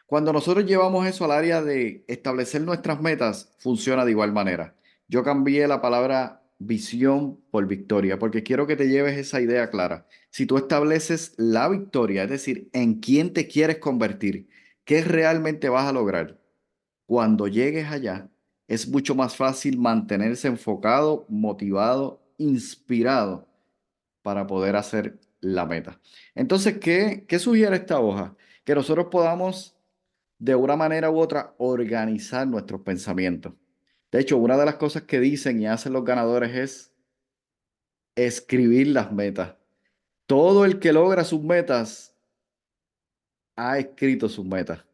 Cuando 0.06 0.32
nosotros 0.32 0.66
llevamos 0.66 1.06
eso 1.06 1.24
al 1.24 1.32
área 1.32 1.62
de 1.62 2.04
establecer 2.06 2.62
nuestras 2.62 3.00
metas, 3.00 3.54
funciona 3.58 4.04
de 4.04 4.12
igual 4.12 4.32
manera. 4.32 4.74
Yo 5.08 5.22
cambié 5.22 5.66
la 5.68 5.80
palabra 5.80 6.42
visión 6.58 7.40
por 7.50 7.66
victoria, 7.66 8.18
porque 8.18 8.42
quiero 8.42 8.66
que 8.66 8.76
te 8.76 8.88
lleves 8.88 9.18
esa 9.18 9.40
idea 9.40 9.70
clara. 9.70 10.06
Si 10.30 10.46
tú 10.46 10.56
estableces 10.56 11.34
la 11.36 11.68
victoria, 11.68 12.24
es 12.24 12.30
decir, 12.30 12.68
en 12.72 13.00
quién 13.00 13.32
te 13.32 13.46
quieres 13.46 13.78
convertir, 13.78 14.48
qué 14.84 15.02
realmente 15.02 15.68
vas 15.68 15.86
a 15.86 15.92
lograr, 15.92 16.40
cuando 17.06 17.48
llegues 17.48 17.88
allá, 17.88 18.30
es 18.66 18.88
mucho 18.88 19.14
más 19.14 19.36
fácil 19.36 19.78
mantenerse 19.78 20.48
enfocado, 20.48 21.26
motivado, 21.28 22.22
inspirado 22.38 23.46
para 24.22 24.46
poder 24.46 24.76
hacer 24.76 25.20
la 25.40 25.66
meta. 25.66 26.00
Entonces, 26.34 26.78
¿qué, 26.78 27.26
qué 27.28 27.38
sugiere 27.38 27.76
esta 27.76 28.00
hoja? 28.00 28.34
Que 28.64 28.74
nosotros 28.74 29.08
podamos 29.10 29.76
de 30.38 30.54
una 30.54 30.76
manera 30.76 31.10
u 31.10 31.18
otra 31.18 31.54
organizar 31.58 32.46
nuestros 32.46 32.80
pensamientos. 32.80 33.52
De 34.14 34.20
hecho, 34.20 34.38
una 34.38 34.56
de 34.56 34.64
las 34.64 34.76
cosas 34.76 35.02
que 35.02 35.18
dicen 35.18 35.60
y 35.60 35.66
hacen 35.66 35.92
los 35.92 36.04
ganadores 36.04 36.54
es 36.54 36.94
escribir 38.14 38.86
las 38.86 39.10
metas. 39.10 39.56
Todo 40.26 40.64
el 40.64 40.78
que 40.78 40.92
logra 40.92 41.24
sus 41.24 41.42
metas 41.42 42.16
ha 43.56 43.76
escrito 43.76 44.28
sus 44.28 44.46
metas. 44.46 44.84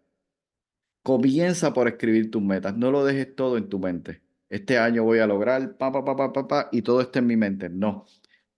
Comienza 1.02 1.74
por 1.74 1.86
escribir 1.86 2.30
tus 2.30 2.40
metas. 2.40 2.74
No 2.78 2.90
lo 2.90 3.04
dejes 3.04 3.36
todo 3.36 3.58
en 3.58 3.68
tu 3.68 3.78
mente. 3.78 4.22
Este 4.48 4.78
año 4.78 5.04
voy 5.04 5.18
a 5.18 5.26
lograr, 5.26 5.76
pa, 5.76 5.92
pa, 5.92 6.02
pa, 6.02 6.16
pa, 6.16 6.32
pa, 6.32 6.48
pa, 6.48 6.68
y 6.72 6.80
todo 6.80 7.02
está 7.02 7.18
en 7.18 7.26
mi 7.26 7.36
mente. 7.36 7.68
No. 7.68 8.06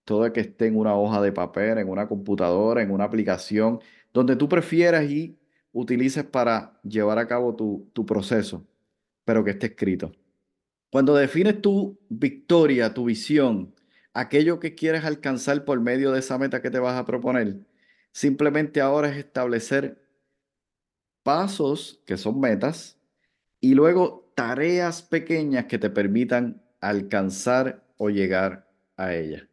Todo 0.04 0.32
que 0.32 0.42
esté 0.42 0.66
en 0.68 0.76
una 0.76 0.94
hoja 0.94 1.20
de 1.20 1.32
papel, 1.32 1.78
en 1.78 1.88
una 1.88 2.06
computadora, 2.06 2.82
en 2.82 2.92
una 2.92 3.02
aplicación, 3.02 3.80
donde 4.12 4.36
tú 4.36 4.48
prefieras 4.48 5.10
y 5.10 5.36
utilices 5.72 6.22
para 6.22 6.80
llevar 6.84 7.18
a 7.18 7.26
cabo 7.26 7.56
tu, 7.56 7.90
tu 7.92 8.06
proceso, 8.06 8.64
pero 9.24 9.42
que 9.42 9.50
esté 9.50 9.66
escrito. 9.66 10.12
Cuando 10.92 11.14
defines 11.14 11.62
tu 11.62 11.98
victoria, 12.10 12.92
tu 12.92 13.06
visión, 13.06 13.74
aquello 14.12 14.60
que 14.60 14.74
quieres 14.74 15.06
alcanzar 15.06 15.64
por 15.64 15.80
medio 15.80 16.12
de 16.12 16.18
esa 16.18 16.36
meta 16.36 16.60
que 16.60 16.70
te 16.70 16.78
vas 16.78 16.98
a 16.98 17.06
proponer, 17.06 17.60
simplemente 18.12 18.82
ahora 18.82 19.08
es 19.08 19.16
establecer 19.16 20.06
pasos 21.22 22.02
que 22.04 22.18
son 22.18 22.38
metas 22.40 22.98
y 23.58 23.74
luego 23.74 24.30
tareas 24.34 25.00
pequeñas 25.00 25.64
que 25.64 25.78
te 25.78 25.88
permitan 25.88 26.62
alcanzar 26.82 27.86
o 27.96 28.10
llegar 28.10 28.68
a 28.98 29.14
ella. 29.14 29.48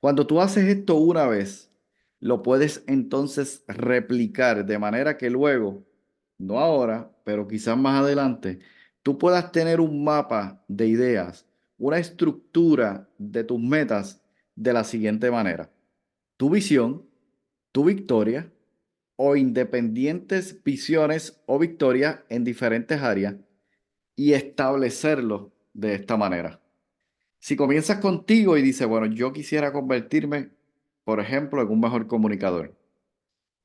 Cuando 0.00 0.26
tú 0.26 0.38
haces 0.42 0.66
esto 0.66 0.96
una 0.96 1.26
vez, 1.26 1.72
lo 2.20 2.42
puedes 2.42 2.84
entonces 2.86 3.64
replicar 3.68 4.66
de 4.66 4.78
manera 4.78 5.16
que 5.16 5.30
luego, 5.30 5.82
no 6.36 6.58
ahora, 6.58 7.10
pero 7.24 7.48
quizás 7.48 7.78
más 7.78 8.02
adelante, 8.02 8.58
tú 9.04 9.18
puedas 9.18 9.52
tener 9.52 9.80
un 9.80 10.02
mapa 10.02 10.64
de 10.66 10.88
ideas, 10.88 11.46
una 11.76 11.98
estructura 11.98 13.06
de 13.18 13.44
tus 13.44 13.60
metas 13.60 14.22
de 14.56 14.72
la 14.72 14.82
siguiente 14.82 15.30
manera. 15.30 15.70
Tu 16.38 16.48
visión, 16.48 17.06
tu 17.70 17.84
victoria 17.84 18.50
o 19.16 19.36
independientes 19.36 20.64
visiones 20.64 21.40
o 21.44 21.58
victorias 21.58 22.20
en 22.30 22.44
diferentes 22.44 23.02
áreas 23.02 23.36
y 24.16 24.32
establecerlo 24.32 25.52
de 25.74 25.94
esta 25.94 26.16
manera. 26.16 26.60
Si 27.40 27.56
comienzas 27.56 27.98
contigo 27.98 28.56
y 28.56 28.62
dices, 28.62 28.86
bueno, 28.86 29.04
yo 29.06 29.34
quisiera 29.34 29.70
convertirme, 29.70 30.52
por 31.04 31.20
ejemplo, 31.20 31.60
en 31.60 31.68
un 31.68 31.80
mejor 31.80 32.06
comunicador, 32.06 32.74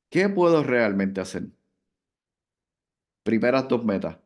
¿qué 0.10 0.28
puedo 0.28 0.64
realmente 0.64 1.22
hacer? 1.22 1.48
Primeras 3.24 3.70
dos 3.70 3.86
metas. 3.86 4.18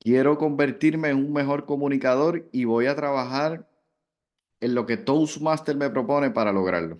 Quiero 0.00 0.38
convertirme 0.38 1.08
en 1.08 1.16
un 1.16 1.32
mejor 1.32 1.66
comunicador 1.66 2.48
y 2.52 2.64
voy 2.64 2.86
a 2.86 2.94
trabajar 2.94 3.68
en 4.60 4.74
lo 4.74 4.86
que 4.86 4.96
Toastmaster 4.96 5.76
me 5.76 5.90
propone 5.90 6.30
para 6.30 6.52
lograrlo. 6.52 6.98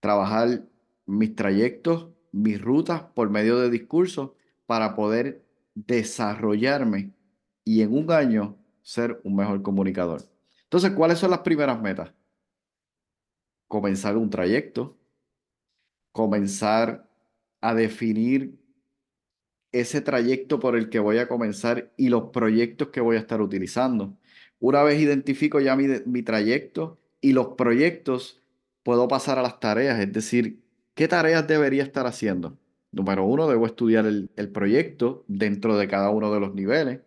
Trabajar 0.00 0.66
mis 1.04 1.34
trayectos, 1.34 2.08
mis 2.32 2.60
rutas 2.60 3.02
por 3.14 3.30
medio 3.30 3.58
de 3.58 3.70
discursos 3.70 4.30
para 4.66 4.94
poder 4.94 5.44
desarrollarme 5.74 7.12
y 7.64 7.82
en 7.82 7.92
un 7.92 8.10
año 8.10 8.56
ser 8.82 9.20
un 9.24 9.36
mejor 9.36 9.62
comunicador. 9.62 10.22
Entonces, 10.64 10.92
¿cuáles 10.92 11.18
son 11.18 11.30
las 11.30 11.40
primeras 11.40 11.80
metas? 11.80 12.12
Comenzar 13.68 14.16
un 14.16 14.30
trayecto, 14.30 14.96
comenzar 16.12 17.08
a 17.60 17.74
definir 17.74 18.58
ese 19.80 20.00
trayecto 20.00 20.60
por 20.60 20.76
el 20.76 20.88
que 20.88 20.98
voy 20.98 21.18
a 21.18 21.28
comenzar 21.28 21.92
y 21.96 22.08
los 22.08 22.30
proyectos 22.30 22.88
que 22.88 23.00
voy 23.00 23.16
a 23.16 23.20
estar 23.20 23.40
utilizando. 23.40 24.16
Una 24.58 24.82
vez 24.82 25.00
identifico 25.00 25.60
ya 25.60 25.76
mi, 25.76 25.86
mi 26.06 26.22
trayecto 26.22 26.98
y 27.20 27.32
los 27.32 27.48
proyectos, 27.48 28.42
puedo 28.82 29.08
pasar 29.08 29.38
a 29.38 29.42
las 29.42 29.58
tareas, 29.60 29.98
es 29.98 30.12
decir, 30.12 30.60
¿qué 30.94 31.08
tareas 31.08 31.46
debería 31.46 31.82
estar 31.82 32.06
haciendo? 32.06 32.56
Número 32.92 33.24
uno, 33.24 33.48
debo 33.48 33.66
estudiar 33.66 34.06
el, 34.06 34.30
el 34.36 34.48
proyecto 34.50 35.24
dentro 35.26 35.76
de 35.76 35.88
cada 35.88 36.10
uno 36.10 36.32
de 36.32 36.40
los 36.40 36.54
niveles. 36.54 37.00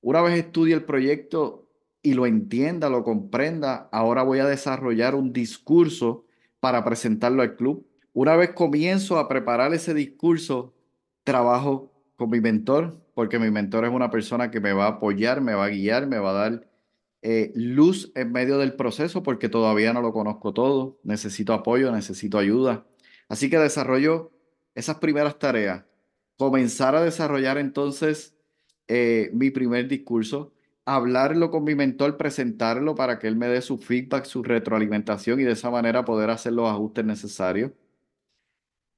Una 0.00 0.22
vez 0.22 0.38
estudie 0.38 0.74
el 0.74 0.84
proyecto 0.84 1.68
y 2.02 2.14
lo 2.14 2.26
entienda, 2.26 2.88
lo 2.88 3.04
comprenda, 3.04 3.88
ahora 3.92 4.22
voy 4.22 4.40
a 4.40 4.46
desarrollar 4.46 5.14
un 5.14 5.32
discurso 5.32 6.24
para 6.60 6.84
presentarlo 6.84 7.42
al 7.42 7.56
club. 7.56 7.86
Una 8.12 8.36
vez 8.36 8.50
comienzo 8.50 9.18
a 9.18 9.28
preparar 9.28 9.72
ese 9.74 9.94
discurso, 9.94 10.74
trabajo 11.24 11.92
con 12.16 12.30
mi 12.30 12.40
mentor, 12.40 13.00
porque 13.14 13.38
mi 13.38 13.50
mentor 13.50 13.84
es 13.84 13.90
una 13.92 14.10
persona 14.10 14.50
que 14.50 14.60
me 14.60 14.72
va 14.72 14.86
a 14.86 14.88
apoyar, 14.90 15.40
me 15.40 15.54
va 15.54 15.66
a 15.66 15.68
guiar, 15.68 16.06
me 16.06 16.18
va 16.18 16.30
a 16.30 16.48
dar 16.48 16.68
eh, 17.22 17.52
luz 17.54 18.12
en 18.14 18.32
medio 18.32 18.58
del 18.58 18.74
proceso, 18.74 19.22
porque 19.22 19.48
todavía 19.48 19.92
no 19.92 20.02
lo 20.02 20.12
conozco 20.12 20.52
todo, 20.52 20.98
necesito 21.04 21.52
apoyo, 21.52 21.92
necesito 21.92 22.38
ayuda. 22.38 22.86
Así 23.28 23.48
que 23.50 23.58
desarrollo 23.58 24.32
esas 24.74 24.96
primeras 24.98 25.38
tareas, 25.38 25.84
comenzar 26.36 26.94
a 26.94 27.02
desarrollar 27.02 27.58
entonces 27.58 28.36
eh, 28.88 29.30
mi 29.32 29.50
primer 29.50 29.88
discurso, 29.88 30.52
hablarlo 30.84 31.50
con 31.50 31.64
mi 31.64 31.74
mentor, 31.74 32.16
presentarlo 32.16 32.94
para 32.94 33.18
que 33.18 33.28
él 33.28 33.36
me 33.36 33.48
dé 33.48 33.62
su 33.62 33.78
feedback, 33.78 34.24
su 34.24 34.42
retroalimentación 34.42 35.40
y 35.40 35.44
de 35.44 35.52
esa 35.52 35.70
manera 35.70 36.04
poder 36.04 36.30
hacer 36.30 36.52
los 36.52 36.68
ajustes 36.68 37.04
necesarios. 37.04 37.72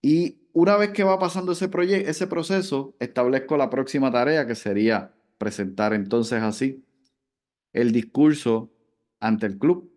Y 0.01 0.44
una 0.55 0.77
vez 0.77 0.93
que 0.93 1.03
va 1.03 1.19
pasando 1.19 1.53
ese, 1.53 1.69
ese 2.09 2.27
proceso, 2.29 2.95
establezco 3.01 3.57
la 3.57 3.71
próxima 3.71 4.11
tarea 4.13 4.47
que 4.47 4.55
sería 4.55 5.13
presentar 5.37 5.93
entonces 5.93 6.41
así 6.43 6.85
el 7.73 7.91
discurso 7.91 8.71
ante 9.19 9.47
el 9.47 9.59
club. 9.59 9.93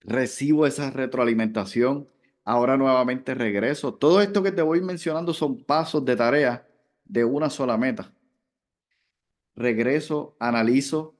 Recibo 0.00 0.66
esa 0.66 0.90
retroalimentación. 0.92 2.08
Ahora 2.44 2.76
nuevamente 2.76 3.34
regreso. 3.34 3.92
Todo 3.92 4.20
esto 4.20 4.40
que 4.44 4.52
te 4.52 4.62
voy 4.62 4.80
mencionando 4.82 5.34
son 5.34 5.64
pasos 5.64 6.04
de 6.04 6.14
tarea 6.14 6.68
de 7.04 7.24
una 7.24 7.50
sola 7.50 7.76
meta. 7.76 8.14
Regreso, 9.56 10.36
analizo, 10.38 11.16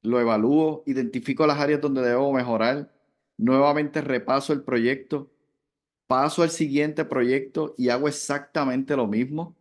lo 0.00 0.20
evalúo, 0.20 0.84
identifico 0.86 1.46
las 1.46 1.60
áreas 1.60 1.82
donde 1.82 2.00
debo 2.00 2.32
mejorar. 2.32 2.90
Nuevamente 3.36 4.00
repaso 4.00 4.54
el 4.54 4.62
proyecto 4.62 5.33
paso 6.14 6.44
al 6.44 6.50
siguiente 6.50 7.04
proyecto 7.04 7.74
y 7.76 7.88
hago 7.88 8.06
exactamente 8.06 8.94
lo 8.94 9.08
mismo. 9.08 9.56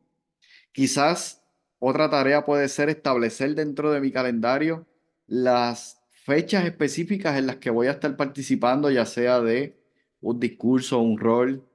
Quizás 0.72 1.44
otra 1.80 2.12
tarea 2.12 2.46
puede 2.46 2.70
ser 2.70 2.89
establecer 2.89 3.56
dentro 3.56 3.92
de 3.92 4.00
mi 4.00 4.12
calendario 4.12 4.86
las 5.26 6.00
fechas 6.12 6.63
específicas 6.66 7.39
en 7.39 7.48
las 7.48 7.56
que 7.56 7.72
voy 7.72 7.88
a 7.88 7.94
estar 7.94 8.16
participando, 8.16 8.92
ya 8.92 9.04
sea 9.08 9.42
de 9.42 9.76
un 10.22 10.39
discurso, 10.39 11.00
un 11.00 11.18
rol. 11.18 11.68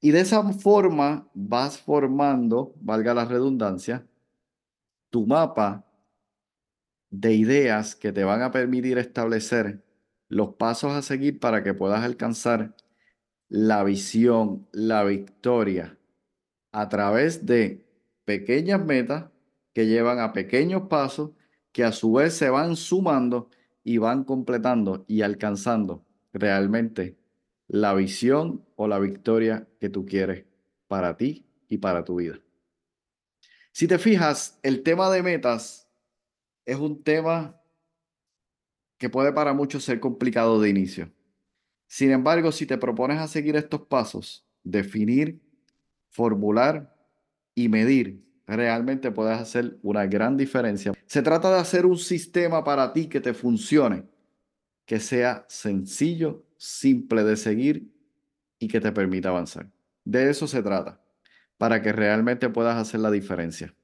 Y 0.00 0.12
de 0.12 0.20
esa 0.20 0.50
forma 0.54 1.28
vas 1.34 1.78
formando, 1.78 2.72
valga 2.80 3.12
la 3.12 3.26
redundancia, 3.26 4.06
tu 5.10 5.26
mapa 5.26 5.84
de 7.10 7.34
ideas 7.34 7.94
que 7.94 8.12
te 8.12 8.24
van 8.24 8.40
a 8.40 8.50
permitir 8.50 8.96
establecer 8.96 9.84
los 10.28 10.54
pasos 10.54 10.92
a 10.92 11.02
seguir 11.02 11.38
para 11.38 11.62
que 11.62 11.74
puedas 11.74 12.02
alcanzar 12.02 12.74
la 13.50 13.82
visión, 13.82 14.66
la 14.72 15.02
victoria, 15.04 15.98
a 16.72 16.88
través 16.88 17.44
de 17.46 17.84
pequeñas 18.24 18.82
metas 18.84 19.26
que 19.74 19.86
llevan 19.86 20.20
a 20.20 20.32
pequeños 20.32 20.82
pasos 20.88 21.32
que 21.72 21.84
a 21.84 21.92
su 21.92 22.12
vez 22.12 22.34
se 22.34 22.48
van 22.48 22.76
sumando 22.76 23.50
y 23.82 23.98
van 23.98 24.22
completando 24.22 25.04
y 25.08 25.22
alcanzando 25.22 26.06
realmente 26.32 27.18
la 27.66 27.92
visión 27.94 28.64
o 28.76 28.86
la 28.86 29.00
victoria 29.00 29.68
que 29.80 29.88
tú 29.88 30.06
quieres 30.06 30.44
para 30.86 31.16
ti 31.16 31.44
y 31.68 31.78
para 31.78 32.04
tu 32.04 32.16
vida. 32.16 32.40
Si 33.72 33.88
te 33.88 33.98
fijas, 33.98 34.60
el 34.62 34.84
tema 34.84 35.10
de 35.10 35.24
metas 35.24 35.88
es 36.64 36.76
un 36.76 37.02
tema 37.02 37.60
que 38.96 39.10
puede 39.10 39.32
para 39.32 39.54
muchos 39.54 39.82
ser 39.82 39.98
complicado 39.98 40.60
de 40.60 40.68
inicio. 40.68 41.10
Sin 41.90 42.12
embargo, 42.12 42.52
si 42.52 42.66
te 42.66 42.78
propones 42.78 43.18
a 43.18 43.26
seguir 43.26 43.56
estos 43.56 43.80
pasos, 43.80 44.46
definir, 44.62 45.40
formular 46.08 46.94
y 47.52 47.68
medir, 47.68 48.24
realmente 48.46 49.10
puedes 49.10 49.36
hacer 49.36 49.76
una 49.82 50.06
gran 50.06 50.36
diferencia. 50.36 50.92
Se 51.06 51.20
trata 51.20 51.52
de 51.52 51.58
hacer 51.58 51.86
un 51.86 51.98
sistema 51.98 52.62
para 52.62 52.92
ti 52.92 53.08
que 53.08 53.20
te 53.20 53.34
funcione, 53.34 54.04
que 54.86 55.00
sea 55.00 55.44
sencillo, 55.48 56.44
simple 56.56 57.24
de 57.24 57.36
seguir 57.36 57.92
y 58.60 58.68
que 58.68 58.80
te 58.80 58.92
permita 58.92 59.30
avanzar. 59.30 59.68
De 60.04 60.30
eso 60.30 60.46
se 60.46 60.62
trata, 60.62 61.02
para 61.58 61.82
que 61.82 61.90
realmente 61.90 62.48
puedas 62.50 62.76
hacer 62.76 63.00
la 63.00 63.10
diferencia. 63.10 63.74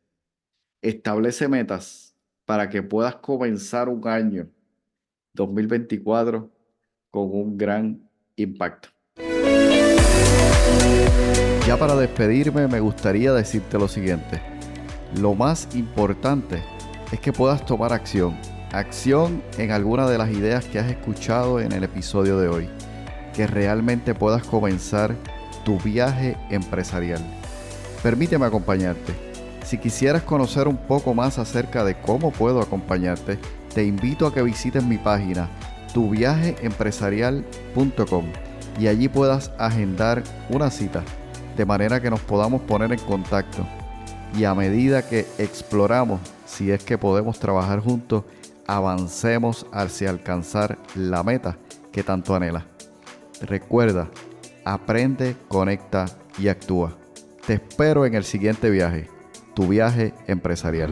Establece 0.81 1.49
metas 1.49 2.15
para 2.45 2.69
que 2.69 2.85
puedas 2.85 3.17
comenzar 3.17 3.89
un 3.89 4.07
año 4.07 4.49
2024 5.33 6.56
con 7.17 7.31
un 7.33 7.57
gran 7.57 7.99
impacto. 8.37 8.91
Ya 11.67 11.79
para 11.79 11.97
despedirme 11.97 12.69
me 12.69 12.79
gustaría 12.79 13.33
decirte 13.33 13.79
lo 13.79 13.89
siguiente. 13.89 14.43
Lo 15.19 15.35
más 15.35 15.67
importante 15.75 16.63
es 17.11 17.19
que 17.19 17.33
puedas 17.33 17.65
tomar 17.65 17.95
acción. 17.95 18.37
Acción 18.71 19.43
en 19.57 19.71
alguna 19.71 20.07
de 20.07 20.19
las 20.19 20.31
ideas 20.31 20.67
que 20.67 20.79
has 20.79 20.91
escuchado 20.91 21.59
en 21.59 21.73
el 21.73 21.85
episodio 21.85 22.39
de 22.39 22.49
hoy. 22.49 22.69
Que 23.35 23.47
realmente 23.47 24.15
puedas 24.15 24.47
comenzar 24.47 25.17
tu 25.65 25.79
viaje 25.79 26.37
empresarial. 26.51 27.23
Permíteme 28.03 28.45
acompañarte. 28.45 29.15
Si 29.65 29.79
quisieras 29.79 30.23
conocer 30.23 30.69
un 30.69 30.77
poco 30.77 31.15
más 31.15 31.39
acerca 31.39 31.83
de 31.83 31.99
cómo 31.99 32.31
puedo 32.31 32.61
acompañarte, 32.61 33.39
te 33.75 33.85
invito 33.85 34.27
a 34.27 34.35
que 34.35 34.43
visites 34.43 34.85
mi 34.85 34.99
página 34.99 35.49
tuviajeempresarial.com 35.97 38.25
y 38.79 38.87
allí 38.89 39.09
puedas 39.09 39.51
agendar 39.57 40.23
una 40.51 40.71
cita 40.71 41.03
de 41.57 41.65
manera 41.65 42.03
que 42.03 42.11
nos 42.11 42.21
podamos 42.21 42.61
poner 42.61 42.93
en 42.93 42.99
contacto 42.99 43.67
y 44.37 44.45
a 44.45 44.55
medida 44.55 45.09
que 45.09 45.21
exploramos 45.39 46.21
si 46.45 46.71
es 46.71 46.85
que 46.85 46.99
podemos 46.99 47.39
trabajar 47.39 47.81
juntos, 47.81 48.25
avancemos 48.67 49.65
hacia 49.73 50.11
alcanzar 50.11 50.77
la 50.95 51.23
meta 51.23 51.57
que 51.93 52.03
tanto 52.03 52.35
anhela. 52.35 52.67
Recuerda, 53.41 54.11
aprende, 54.67 55.35
conecta 55.49 56.05
y 56.39 56.49
actúa. 56.49 56.95
Te 57.47 57.55
espero 57.55 58.05
en 58.05 58.15
el 58.15 58.25
siguiente 58.25 58.69
viaje, 58.69 59.09
tu 59.55 59.69
viaje 59.69 60.13
empresarial. 60.27 60.91